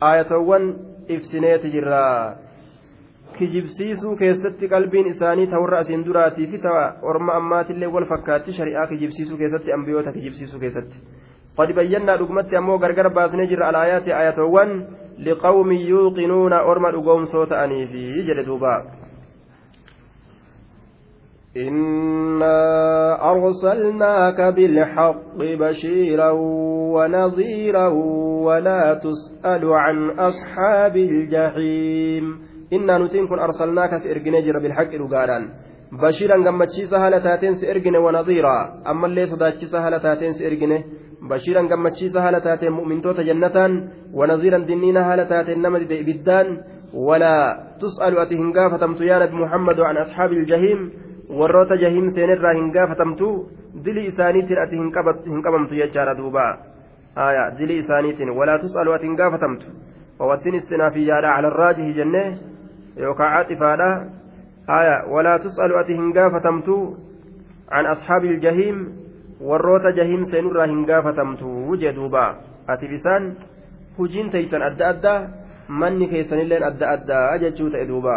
[0.00, 0.64] aayatawwan
[1.08, 2.36] ibsineeti jirra.
[3.38, 9.38] Kijibsiisuu keessatti qalbiin isaanii ta'urra asiin duraatii fi ta'a orma ammaatillee wal fakkaatti shari'aa kijibsiisuu
[9.38, 10.96] keessatti ambiyoota kijibsiisuu keessatti.
[11.56, 14.70] Qad bayyannaa dhugumatti ammoo gargar baasnee jirra alaayaati ayatowwan
[15.18, 18.72] liqawmi yuuqinuuna orma dhugoomsoo ta'aniifi jedhe duuba
[21.56, 26.30] إنا أرسلناك بالحق بشيرا
[26.94, 27.88] ونظيرا
[28.46, 32.24] ولا تسأل عن أصحاب الجحيم
[32.72, 35.44] إنا نتين أرسلناك سإرقنا جرى بالحق رقاران
[36.02, 38.56] بشيرا قمتشيسا هالة تاتين سإرقنا ونظيرا
[38.90, 40.78] أما اللي صداتشيسا هالة تاتين سإرقنا
[41.30, 43.56] بشيرا قمتشيسا هالة تاتين مؤمنتوتا جنة
[44.14, 46.46] ونظيرا دنينا هالة تاتين نمد إبدان
[46.94, 47.36] ولا
[47.82, 51.03] تسأل أتهن قافتمت يا محمد عن أصحاب الجحيم
[51.38, 53.28] warroota jahiim seenirraa hin gaafatamtu
[53.84, 56.46] dili isaaniitiin ati hin qabamtu jechaadha duuba
[57.26, 59.66] aya dili isaaniitiin walaa tus'alu ati hin gaafatamtu
[60.18, 62.24] wawattiin istinaafiyyaadha cala arraajihi jenne
[63.06, 63.88] yookaa caxifaadha
[64.78, 66.76] aya walaa tus'alu ati hin gaafatamtu
[67.70, 68.84] can ashaabi iljahiim
[69.50, 72.24] warroota jahiim seenurraa hin gaafatamtu jee duuba
[72.74, 73.32] ati isaan
[73.98, 75.18] hujiin teeysan adda addaa
[75.68, 78.16] manni keessanilleen adda addaa jechuu ta'e duuba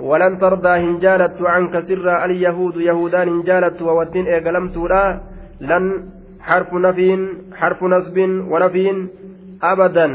[0.00, 5.20] ولن ترضى هنجالت عنك سر اليهود يهودان هنجالت وودين إيقلمت لا
[5.60, 5.84] لن
[6.40, 8.16] حرف نفي حرف نصب
[8.52, 9.06] ونفي
[9.62, 10.08] أبدا.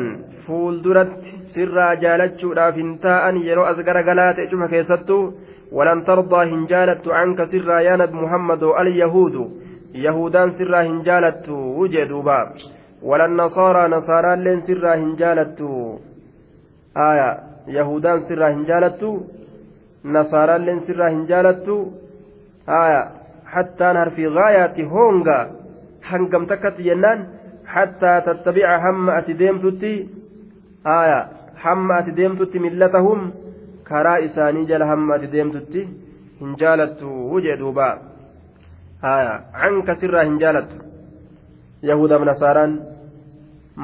[0.48, 1.12] فول درت
[1.56, 5.32] سر جالت رافن تاء يرو أزقر قلات إجمع كيستو.
[5.72, 9.36] ولن ترضى هنجالت عنك سر يا نبي محمد اليهود.
[9.96, 12.50] يهودان سر هنجالت وجدوا باب
[13.04, 15.60] ولا النصارى نصارى لين سر هنجالت
[17.10, 17.32] آية.
[17.68, 19.02] يهودان سر هنجالت
[20.04, 21.78] nasaaraalleen sirraa hin jaalattu
[23.56, 25.38] hattaan harfi gaayaati honga
[26.12, 27.26] hangam takkatti jennaan
[27.76, 29.94] hattaa tattabica hamma ati deemtutti
[31.64, 33.32] hamma ati deemtutti millatahum
[33.90, 35.88] karaa isaanii jala hamma ati deemtutti
[36.40, 37.10] hin jaalattu
[39.02, 40.82] haya canka sirraa hin jaalattu
[41.90, 42.74] yahudaaf nasaaraan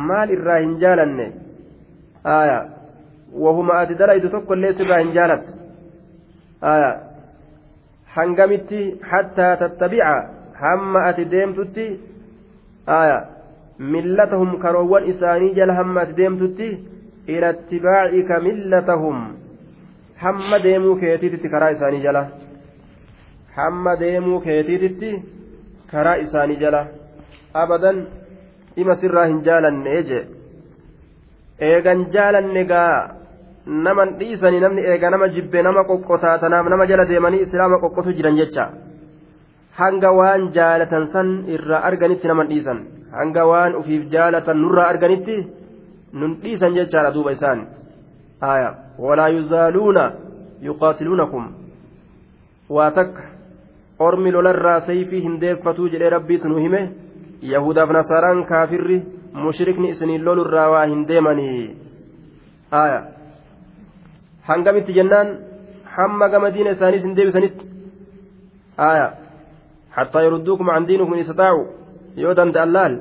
[0.09, 1.27] maal irraa hin jaalanne
[3.45, 5.56] wahuma ati dalaydu tokko illee sirraa hin jaalattu
[8.15, 10.13] hangamitti hattaa tattabica
[10.61, 11.87] hamma ati deemtutti
[13.95, 16.69] millatahum karoowwan isaanii jala hamma ati deemtutti
[17.27, 19.19] ila ittibaacika millatahum
[20.23, 22.27] hamma deemuu keetiititti karaa isaanii jala.
[23.57, 25.11] Hamma deemuu keetiititti
[25.91, 26.85] karaa isaanii jala.
[27.53, 27.99] Abadan
[28.75, 30.19] dhima sirraa hin jaalanne je
[31.69, 32.93] eegan jaalanne gaa
[33.67, 38.71] naman dhiisanii namni eega nama jibbe nama qoqqotaatanaaf nama jala deemanii islaama qoqqotu jiran jecha.
[39.79, 42.79] Hanga waan jaalatan san irraa arganitti naman dhiisan.
[43.11, 45.35] Hanga waan ufiif jaalatan nurraa arganitti
[46.13, 47.67] nun dhiisan jechaadha duuba isaan.
[48.41, 50.11] Aya walaa yuzaaluuna
[50.61, 51.43] yuqaatiluunakum.
[52.69, 53.23] Waa takka
[53.99, 56.81] ormi lolarraa sayfii hin deeffatuu jedhee rabbiitu nu hime
[57.41, 59.03] yahudaaf nasaaraan kaafirri
[59.33, 61.75] mushrikni isiniin lolurraa waa hin deemanii.
[62.71, 63.16] Aya
[64.49, 65.29] hangamitti jennaan
[65.97, 67.69] hamma gama diina isaanii isin deebisanitti
[68.89, 69.07] aya
[69.97, 71.63] hattaa yarudduukum an diinikum in istataacu
[72.23, 72.99] yoo danda'an laal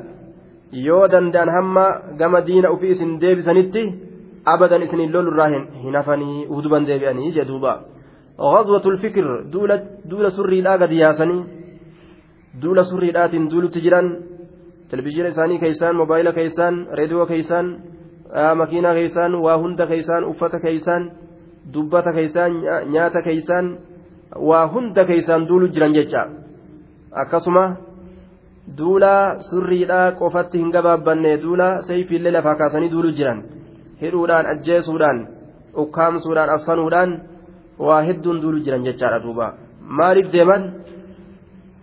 [0.87, 1.85] yoo danda'an hamma
[2.21, 3.83] gama diina ufii isin deebisanitti
[4.55, 5.51] abadan isinin lolurraa
[5.85, 7.75] hin hafanii uduban deebi'anii jee duuba
[8.41, 11.39] غزوة الفكر دولة دولة سري لا قد ياسني
[12.91, 14.07] سري لا دولة تجران
[14.91, 17.67] تلفزيون إساني كيسان موبايل كيسان راديو كيسان
[18.33, 21.03] آه مكينة كيسان واهند كيسان أفة كيسان
[21.75, 22.53] dubbata keeysaan
[22.93, 23.67] nyaata keeysaan
[24.49, 26.23] waa hunda keeysaan duulu jiran jecha.
[27.23, 27.65] Akkasuma
[28.79, 33.43] duula surriidhaa qofatti hin gabaabbanne duula sayfiillee lafaa kaasanii duulu jiran.
[34.03, 35.19] Hidhuudhaan ajjeesuudhaan
[35.83, 37.21] ukkaamsuudhaan affanuudhaan
[37.79, 39.55] waa hedduun duulu jiran jechaadha duuba.
[39.81, 40.73] Maaliif deeman?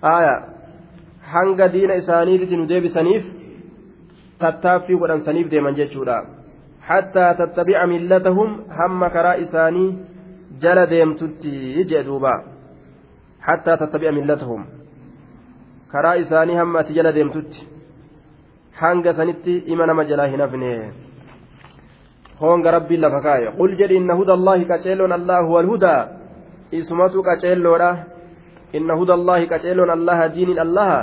[0.02, 0.36] Haaya
[1.34, 3.24] hanga diina isaaniitti nu deebisaniif
[4.40, 6.18] tattaaffii godhansaniif deeman jechuudha.
[6.84, 9.86] حتى تتبع ملتهم هم كرا إساني
[10.62, 12.36] جل ديمتتي جدوبا
[13.42, 14.62] حتى تتبع ملتهم
[15.92, 17.08] كرا إساني هم جل
[19.14, 20.72] sanitti ima nama jalaa hin hafne
[22.40, 26.08] honga rabbiin lafa kaaye qul jedhi inna huda allaahi qaceeloon allah huwa alhudaa
[26.72, 27.92] isumatu qaceelloodha
[28.74, 31.00] inna huda allaahi qaceeloon allaha diiniin allaha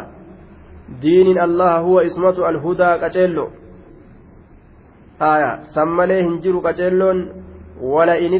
[1.03, 3.47] diiniin allaha huwa isumatu alhudaa qaceello
[5.21, 7.21] aya san malee hin jiru qaceelloon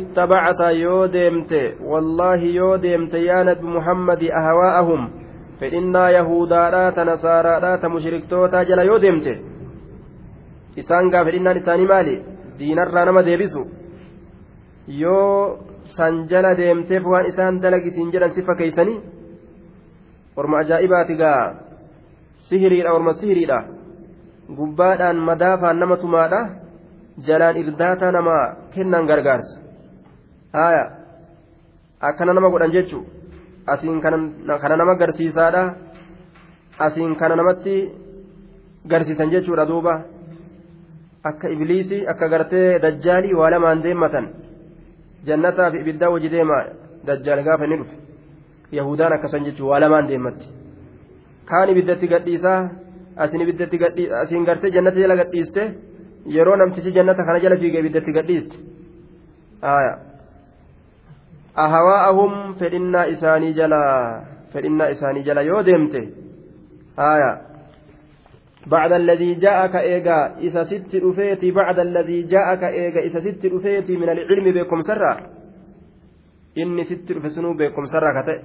[0.01, 5.01] اتبعت يو ديمت والله يو ديمت يا نبي محمد أهواءهم
[5.61, 7.55] فإنا يهودا تنصارى
[7.95, 9.27] مشركتوتا جل يو ديمت
[10.79, 12.17] إسان قافل إنا نساني مالي
[12.61, 13.63] deebisu
[15.01, 15.59] yoo
[15.97, 19.01] san jala deemteef waan isaan dalagisiin jedhan si fakkeeysanii
[20.37, 21.43] orma ajaa'ibaati gaa
[22.49, 23.59] sihiriidha orma sihiriidha
[24.59, 26.41] gubbaadhaan madaafaan nama tumaadha
[27.27, 28.37] jalaan irdaata nama
[28.75, 29.55] kennan gargaarsa.
[30.53, 30.85] Haya
[32.09, 33.03] akkana nama godhan jechuu
[33.67, 35.63] asiin kana nama garsiisaadha.
[36.87, 37.75] Asiin kana namatti
[38.91, 39.95] garsiisan jechuudha duuba.
[41.25, 44.27] Akka ibliisii akka gartee dajjaalii waa lamaan deemmatan.
[45.27, 46.57] Jannataa fi ibiddaa wajji deema
[47.07, 47.97] dajjaal gaafa inni dhufe.
[48.79, 50.47] Yahudaan akkasan jechuun waa lamaan deemmatti.
[51.45, 52.61] Kaan ibiddatti gadhiisaa
[53.17, 53.77] asiin ibiddatti
[54.23, 55.63] asiin gartee jannata jala gadhiiste
[56.27, 58.57] yeroo namtichi jannata kana jala fiige ibiddatti gadhiiste
[61.55, 63.81] ahawaa'ahum fedhinnaa isaanii jala
[64.53, 66.09] fedhinnaa isaanii jala yoo deemte.
[66.97, 67.39] Haayaa.
[68.67, 74.09] بعد الذي جاءك إيجا إذا ست رفيتي بعد الذي جاءك إيجا إذا ست رفيتي من
[74.09, 75.21] العلم بكم سرا
[76.59, 78.41] إني ست رفسنو بكم سرا كتئ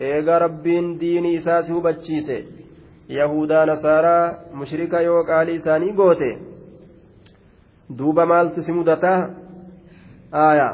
[0.00, 2.44] إيجا ربين ديني إساسه بچيسه
[3.08, 5.92] يهودا نصارى مشركا يوكالي إساني
[7.92, 9.14] قوته دوبا مالت سمودتا
[10.34, 10.70] آية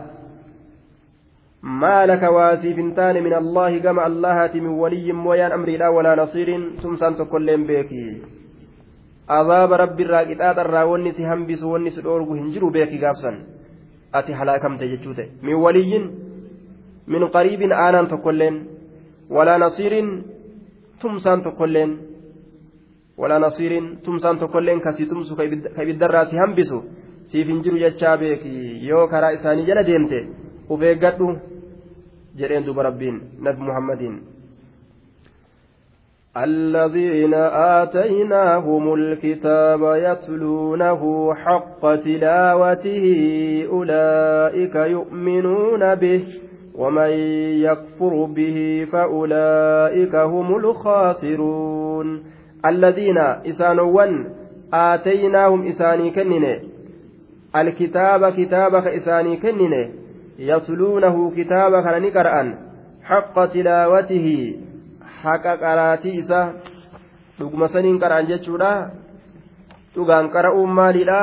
[1.63, 6.49] ما لك واسي فنتان من الله كما الله من ولي مويان أمري لا ولا نصير
[6.83, 8.39] سمسان تكلم بيكي
[9.29, 13.37] abaaba rabbiirraa qixaaxarraa wanni si hambisu wanni si dhoorgu hin jiru beeki gaafsan
[14.13, 16.05] ati halaakamte jechuu ta'e min waliyyin
[17.07, 18.57] min qariibin aanaan tokkolleen
[19.31, 20.09] walaa nasiirin
[21.01, 21.99] tumsaan tokkolleen
[23.19, 25.45] walaa nasiirin tumsaan tokkolleen kasii tumsu ka
[25.83, 26.85] ibiddarraa si hambisu
[27.32, 28.54] siif hin jiru jechaa beeki
[28.90, 30.20] yoo karaa isaanii jala deemte
[30.70, 31.34] uf eeggadhu
[32.42, 34.22] jedheen duba rabbiin nabi muhammadiin
[36.38, 37.34] الذين
[37.84, 43.06] آتيناهم الكتاب يتلونه حق تلاوته
[43.72, 46.24] أولئك يؤمنون به
[46.76, 47.10] ومن
[47.68, 52.24] يكفر به فأولئك هم الخاسرون
[52.66, 54.06] الذين إسانوا
[54.74, 56.12] آتيناهم إساني
[57.63, 59.91] كنن الكتاب كتابك إساني كنن
[60.39, 62.55] يتلونه كتابك لنقرأ
[63.03, 64.57] حق تلاوته
[65.23, 66.53] haqa qaraatii isaa
[67.39, 68.71] dhuguma saniin qara'an jechuudha
[69.95, 71.19] dhugaan qara'uun maaliidha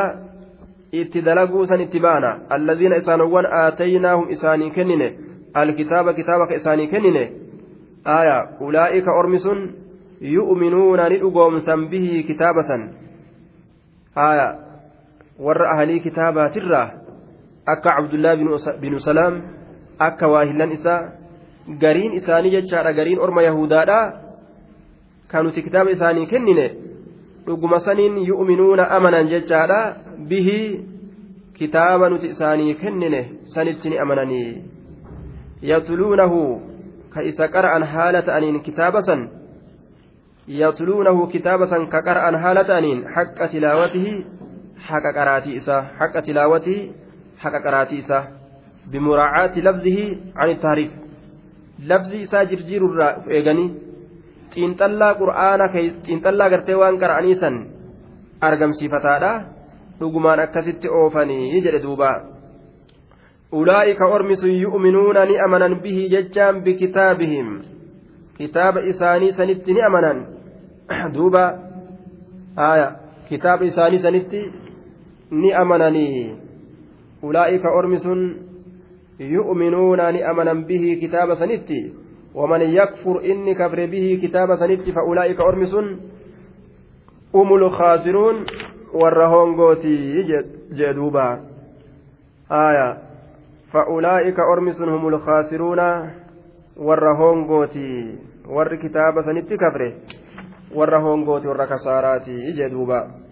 [1.02, 5.08] itti dalaguu san itti baana allaziina isaanowwan aataynaahum isaanii kennine
[5.54, 7.24] alkitaaba kitaaba ka isaanii kennine
[8.18, 9.64] aya ulaa'ika ormi sun
[10.36, 12.88] yu'minuuna ni dhugoomsan bihii kitaaba san
[14.28, 14.48] aya
[15.40, 16.90] warra ahalii kitaabaatirraa
[17.66, 18.36] akka cabdullaa
[18.82, 19.42] binu salaam
[20.00, 21.02] akka waahillan isaa
[21.80, 24.00] gariin isaanii jechaadha gariin orma yahudaadha
[25.28, 26.68] kan nuti kitaaba isaanii kennine
[27.48, 29.80] dhuguma saniin yu'minuuna amanan jechaadha
[30.30, 30.86] bihii
[31.54, 34.64] kitaaba nuti isaanii kennine sanitti ni amananii
[35.62, 36.62] yatluunahu
[37.10, 39.30] ka isa qara'an haala ta'aniin kitaaba san
[40.48, 44.26] yatluunahu kitaaba san ka qara'an haala ta'aniin haqqa tilaawatihi
[44.90, 46.92] haqa qaraatii isaa haqqa tilaawatihi
[47.44, 48.24] haqa qaraatii isaa.
[48.92, 50.06] Bimuraacaati lafzihi
[50.36, 50.92] an taariif.
[51.90, 53.70] Labsi isaa jirjiirurraa eeganii
[54.54, 57.56] xiinxallaa qur'aana xiinxallaa gartee waan qara'anii san
[58.42, 59.32] argamsiifataadha.
[60.00, 62.10] Dhugumaan akkasitti oofanii jedhe duuba.
[63.52, 67.48] Ulaa'ika ormi sun yu'minuuna ni amanan bihi jechaan bikitaabihim.
[68.38, 70.26] Kitaaba isaanii sanitti ni amanan.
[71.16, 71.44] Duuba.
[72.56, 72.90] Haya
[73.30, 74.42] kitaaba isaanii sanitti
[75.32, 76.36] ni amananii.
[77.22, 78.46] Ulaa'ika ormi sun
[79.20, 81.94] يؤمنون أمنا به كتاب سنتي
[82.36, 85.74] ومن يكفر إني كفر به كتاب سنتي فأولئك أرمس
[87.36, 88.46] هم الخاسرون
[88.94, 90.24] والرهون قوتي
[90.72, 91.40] جدوبا
[92.52, 92.98] آية
[93.72, 95.80] فأولئك أرمس هم الخاسرون
[96.78, 98.16] والرهون قوتي
[98.50, 99.94] ور كتاب سنتي كفره
[100.76, 103.25] والرهون قوتي والركساراتي جدوبا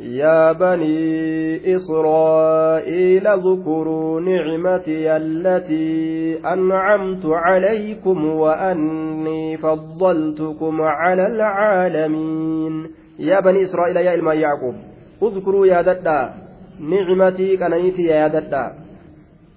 [0.00, 12.90] يا بني إسرائيل اذكروا نعمتي التي أنعمت عليكم وأني فضلتكم على العالمين.
[13.18, 14.74] يا بني إسرائيل يا إلما يعقوب
[15.22, 16.34] اذكروا يا ددا
[16.80, 18.72] نعمتي كننيتي ياددا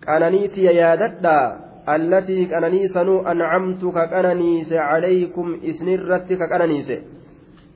[0.08, 6.92] كننيتي ياددا التي كنني سنو أنعمت ككننيس عليكم إسنرت ككننيس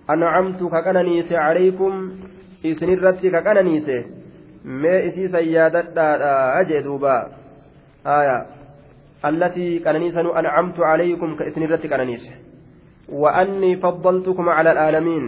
[0.09, 2.11] أنعمت ككننيس عليكم
[2.65, 3.87] إسنرت ككننيس
[4.65, 6.07] ما إسيسا ياددا
[6.61, 7.17] أجدوبا
[8.07, 8.45] آية
[9.25, 12.25] التي كنني سنو أنعمت عليكم كإسنرت كننيس
[13.09, 15.25] وأني فضلتكم على العالمين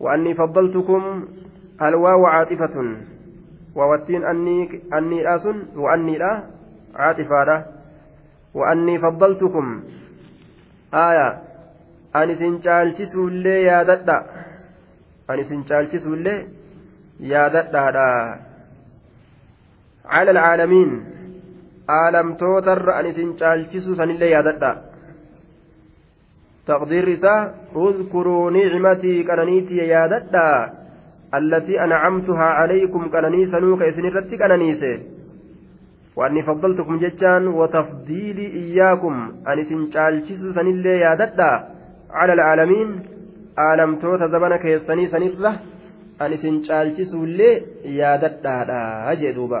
[0.00, 1.02] وأني فضلتكم
[1.82, 2.76] الواو عاطفة
[3.76, 6.42] ووتين أني أني آسن وأني لا
[6.94, 7.66] عاطفة لا
[8.54, 9.82] وأني فضلتكم
[10.94, 11.42] آية
[12.16, 14.45] أني سنجالتسوا اللي يا ددا
[15.30, 16.46] اللي
[17.20, 17.78] يا ددا
[20.04, 21.04] على العالمين
[21.88, 24.72] عالم توتر أني سنجالتسوا سن اللي يا ددا
[26.66, 30.72] تقدير isaa اذكروا نعمتي كنانيتي يا ددا
[31.34, 34.94] التي أنعمتها عليكم كناني سنوك إسنرتي كنانيسي
[36.16, 39.14] وأني فضلتكم ججان وتفضيلي إياكم
[39.48, 41.52] أن سنشالشس سنلي يا ددا
[42.10, 43.15] على العالمين
[43.64, 45.52] aanamtoota zabana keessanii sanirra
[46.24, 47.54] an isin caalchisuullee
[47.98, 49.60] yaadadhaadha jee duuba.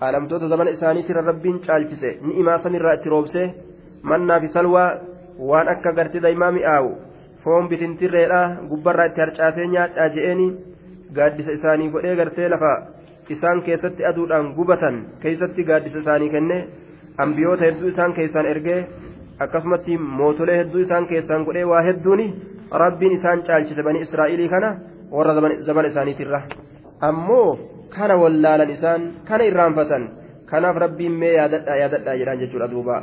[0.00, 2.18] Aanamtoota zabana isaaniitirra rabbiin caalchise.
[2.22, 3.42] Ni himaa sanirraa itti roobse.
[4.02, 4.90] Mannaa salwaa
[5.50, 6.90] waan akka garti daa'imaa mi'aawu
[7.44, 10.48] foon bitintirreedha gubbarraa itti harcaasee nyaadhaa je'eeni.
[11.16, 12.74] Gaaddisa isaanii godhee gartee lafa
[13.36, 16.58] isaan keessatti aduudhaan gubatan keessatti gaaddisa isaanii kenne.
[17.26, 18.80] Ambiyoota hedduu isaan keessaan ergee.
[19.45, 22.27] akkasumatti mootolee hedduu isaan keessaan godhee waa hedduuni
[22.83, 24.69] rabbiin isaan caalchise bani israa'ilii kana
[25.11, 25.35] warra
[25.69, 26.41] zamana isaaniitirra
[27.11, 27.47] ammoo
[27.95, 30.09] kana wallaalan isaan kana irraanfatan
[30.51, 32.99] kanaaf rabbiin mee yaadadhaa yaadadhaa jedhaan jechuudha duuba.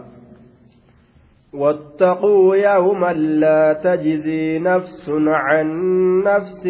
[1.57, 5.68] واتقوا يوما لا تجزي نفس عن
[6.24, 6.62] نفس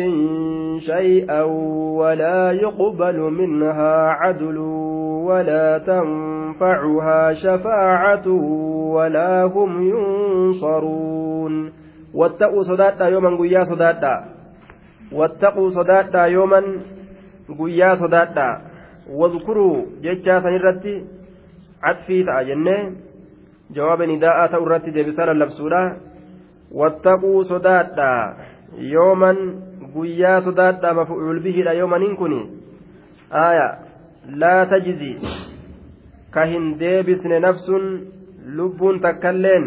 [0.79, 1.43] شيئا
[2.01, 4.59] ولا يقبل منها عدل
[5.26, 8.28] ولا تنفعها شفاعة
[8.96, 11.72] ولا هم ينصرون
[12.14, 14.26] واتقوا صداتا يوما قيا صداتا
[15.12, 16.62] واتقوا صداتا يوما
[17.60, 18.62] قيا صداتا
[19.10, 21.06] واذكروا ججا سنرتي
[21.84, 22.92] عطفي تأجنه
[23.72, 25.82] jawaaba nidaa'aa ta'u irratti deebisaa lallabsuudha
[26.80, 28.08] wattaquu sodaadha
[28.94, 29.38] yooman
[29.94, 32.36] guyyaa sodaadha mafu'uul bihiidha yoomaniin kun
[33.44, 33.68] aaya
[34.30, 35.14] laa tajzi
[36.32, 37.86] ka hin deebisne nafsun
[38.58, 39.66] lubbuun takkailleen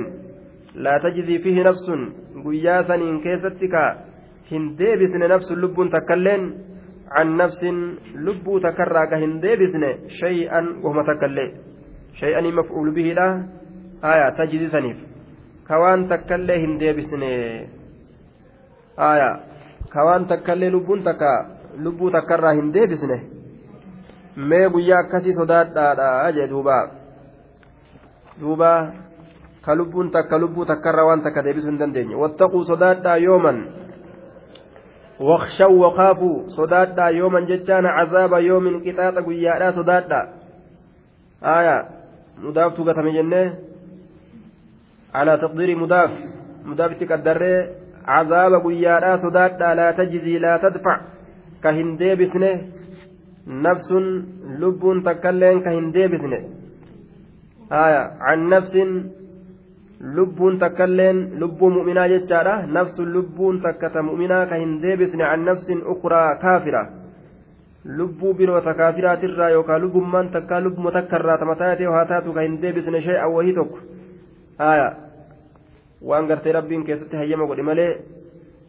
[0.74, 3.82] laa tajzii fihi nafsun guyyaa saniin keessatti ka
[4.50, 6.46] hin deebisne nafsun lubbuun takkailleen
[7.10, 9.90] an nafsin lubbuu takkarraa ka hin deebisne
[10.20, 11.50] shay'an wahuma takka illee
[12.20, 13.28] shay'anii maf'uulu bihiidha
[14.02, 14.96] aya tajzii saniif
[15.68, 17.30] ka waan takka illee hin deebisne
[18.96, 19.30] aya
[19.92, 21.30] ka waan takka illee lubbuun takka
[21.86, 22.72] lubbuu takkarraa hin
[24.36, 26.76] mee guyyaa akkasii sodaadhaadha jee duuba
[28.40, 28.70] duuba
[29.64, 33.64] ka lubbuun takka lubbuu takkarraa waan takka deebisuu hin dandeenye wattaquu sodaadhaa yooman
[35.20, 40.20] واخشوا وخافوا صدادا يوما جتان عذاب يوم قطاط قيادا صدادا
[41.42, 41.88] آية
[42.42, 43.54] مضاف تقتم جنة
[45.14, 46.10] على تقدير مضاف
[46.64, 47.42] مضاف تقدر
[48.06, 51.00] عذاب قيادا صدادا لا تجزي لا تدفع
[51.62, 52.52] كهندي بسنه
[53.46, 53.92] نفس
[54.60, 56.40] لب تكلين كهندي بسنه
[57.72, 58.74] آية عن نفس
[60.04, 66.34] lubbuun takkailleen lubbuu mu'minaa jechaadha nafsun lubbuun takkata mu'minaa ka hin deebisne an nafsin ukraa
[66.42, 66.82] kaafira
[67.98, 73.32] lubbuu biroota kaafiraatirraa yookaan lubbummaan takkaa lubbuma takkarraa tamataatee haa taatu ka hin deebisne shay'an
[73.36, 73.78] wahii tokko
[76.10, 77.90] waan gartee rabbiin keessatti hayyama godhe malee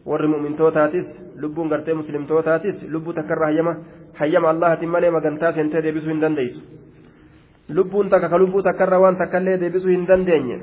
[0.06, 1.06] warri mu'mintootatis
[1.42, 3.76] lubbuun gartee muslimtootaatis lubbuu takkarra hayyama
[4.18, 6.60] hayyama allahatiin malee magantaa seentee deebisuu hin dandeessu.
[7.68, 10.58] Lubbuun takka ka lubbuu takkarra waan takkallee deebisuu hin dandeenye.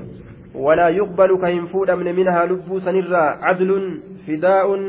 [0.55, 3.87] Walaa yuqbalu ka hin fuudhamne minahaa lubbuu sanirraa cadluun
[4.25, 4.85] fidaa'uun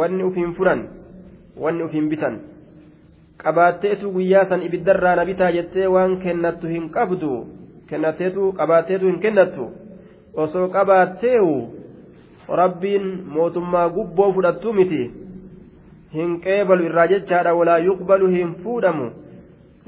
[0.00, 0.84] wanni uf hin furan
[1.56, 2.38] wanni uf hin bitan.
[3.42, 7.32] Qabaatteetu guyyaa san ibiddarraa na bitaa jettee waan kennattu hin qabdu
[7.88, 9.70] kennatteetu qabaatteetu hin kennattu.
[10.34, 11.75] Osoo qabaatteewu
[12.48, 15.10] rabbiin mootummaa gubboo fudhattu miti.
[16.14, 19.10] Hin qeebalu irraa jechaadha walaa yuqbalu hin fuudhamu.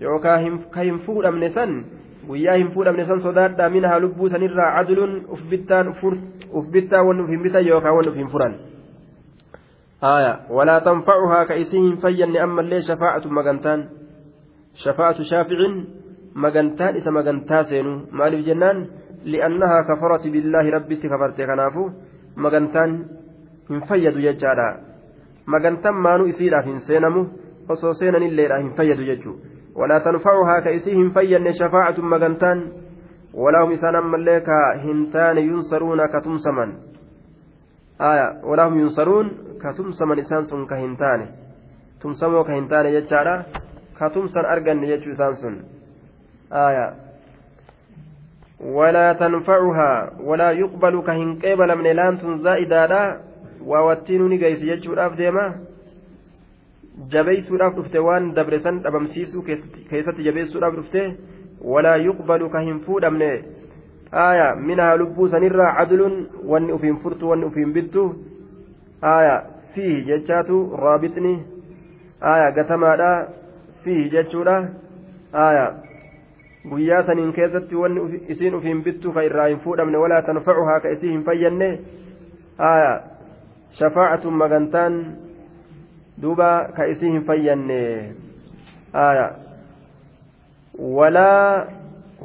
[0.00, 1.84] Yookaan ka hin fuudhamne san
[2.28, 7.42] guyyaa hin fuudhamne san sodaadha mina haa lubbuu sanirraa caduluun uf bittaa wanni uf hin
[7.42, 8.58] bitan yookaan wanni uf hin furan.
[10.58, 13.88] walaa tanfacuhaa ka isii hin fayyanne ammallee shafaa'atu magantaan.
[14.84, 15.74] Shafaa'atu shaaficiin
[16.34, 18.06] magantaan isa magantaa seenu.
[18.10, 18.86] Maaliif jennaan?
[19.24, 21.90] Li'annahaa kafarati billaahi rabbitti kafarte kanaafu.
[22.42, 22.90] مغنتان
[23.68, 24.68] hin fayyadu jechaadha
[25.54, 27.22] magantan maanuu isiidhaaf hin seenamu
[27.74, 32.62] osoo seenanilleedha hin fayyadu jechuudha walaa tanfacuhaa ka isii hin fayyanne shafaacatun magantaan
[33.44, 36.72] walaa hum isaan ammallee ka hin taane yunsaruuna ka tumsaman
[38.50, 39.30] walaa hum yunsaruun
[39.64, 41.28] ka tumsaman isaan sun ka hin taane
[42.04, 43.34] tumsamoo ka hin taane jechaadha
[43.98, 45.60] ka tumsan arganne jechuu isaan sun
[48.60, 53.20] ولا تنفعها ولا يقبل كهن قبل من لأن زائدادا
[53.66, 55.46] وواتين نجيس يجور ديما
[57.06, 59.42] jabeeysuudhaaf dhufte waan dabre san dhabamsiisuu
[59.90, 61.02] keessatti jabeessuudhaaf dhufte
[61.72, 63.28] walaa yuqbalu ka hin fuudhamne
[64.22, 66.16] aya minhaa lubbuu sanirraa cadlun
[66.52, 68.04] wanni ufiin furtu wanni ufiin bittu
[69.12, 69.36] aya
[69.74, 71.34] fiihi jechaatu raabixni
[72.32, 73.12] aya gatamaadha
[73.84, 74.56] fiihi jechuudha
[75.46, 75.66] aya
[76.70, 81.10] guyyaa saniin keessatti wanni isiin ufiin bittu ka irraa hin fuudhamne walaa tanfacuhaa ka isii
[81.10, 81.68] hin fayyanne
[82.58, 82.92] aya
[83.78, 84.98] shafaacatun magantaan
[86.22, 87.80] duuba ka isii hin fayyanne
[88.92, 89.30] aya
[90.78, 91.66] walaa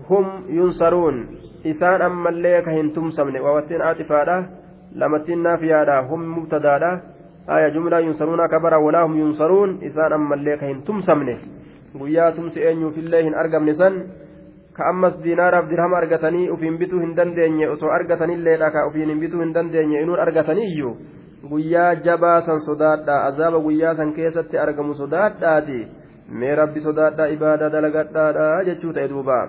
[0.10, 1.26] hum yunsaruun
[1.64, 4.44] isaan ammallee ka hin tumsamne waawattiin aatifaadha
[4.96, 6.92] lamattiin naafiyaadha hum mubtadaadha
[7.48, 11.38] aya jumlaa yunsaruuna kabara walaa hum yunsaruun isaan ammallee ka hin tumsamne
[12.00, 14.04] guyyaa tumsi eenyuufillee hin argamne san
[14.78, 19.42] ka ammas diinaaraaf dirhama argatanii ufiin bituu hin dandeenye osoo argatanilleedha ka ufiin hin bituu
[19.42, 20.94] hin dandeenye inuun argataniiyyu
[21.50, 25.80] guyyaa jabaa san sodaadha azaaba guyyaa san keessatti argamu sodaadhaati
[26.42, 29.40] mee rabbi sodaadha ibaadaa dalagadhaadha jechuu ta'e duuba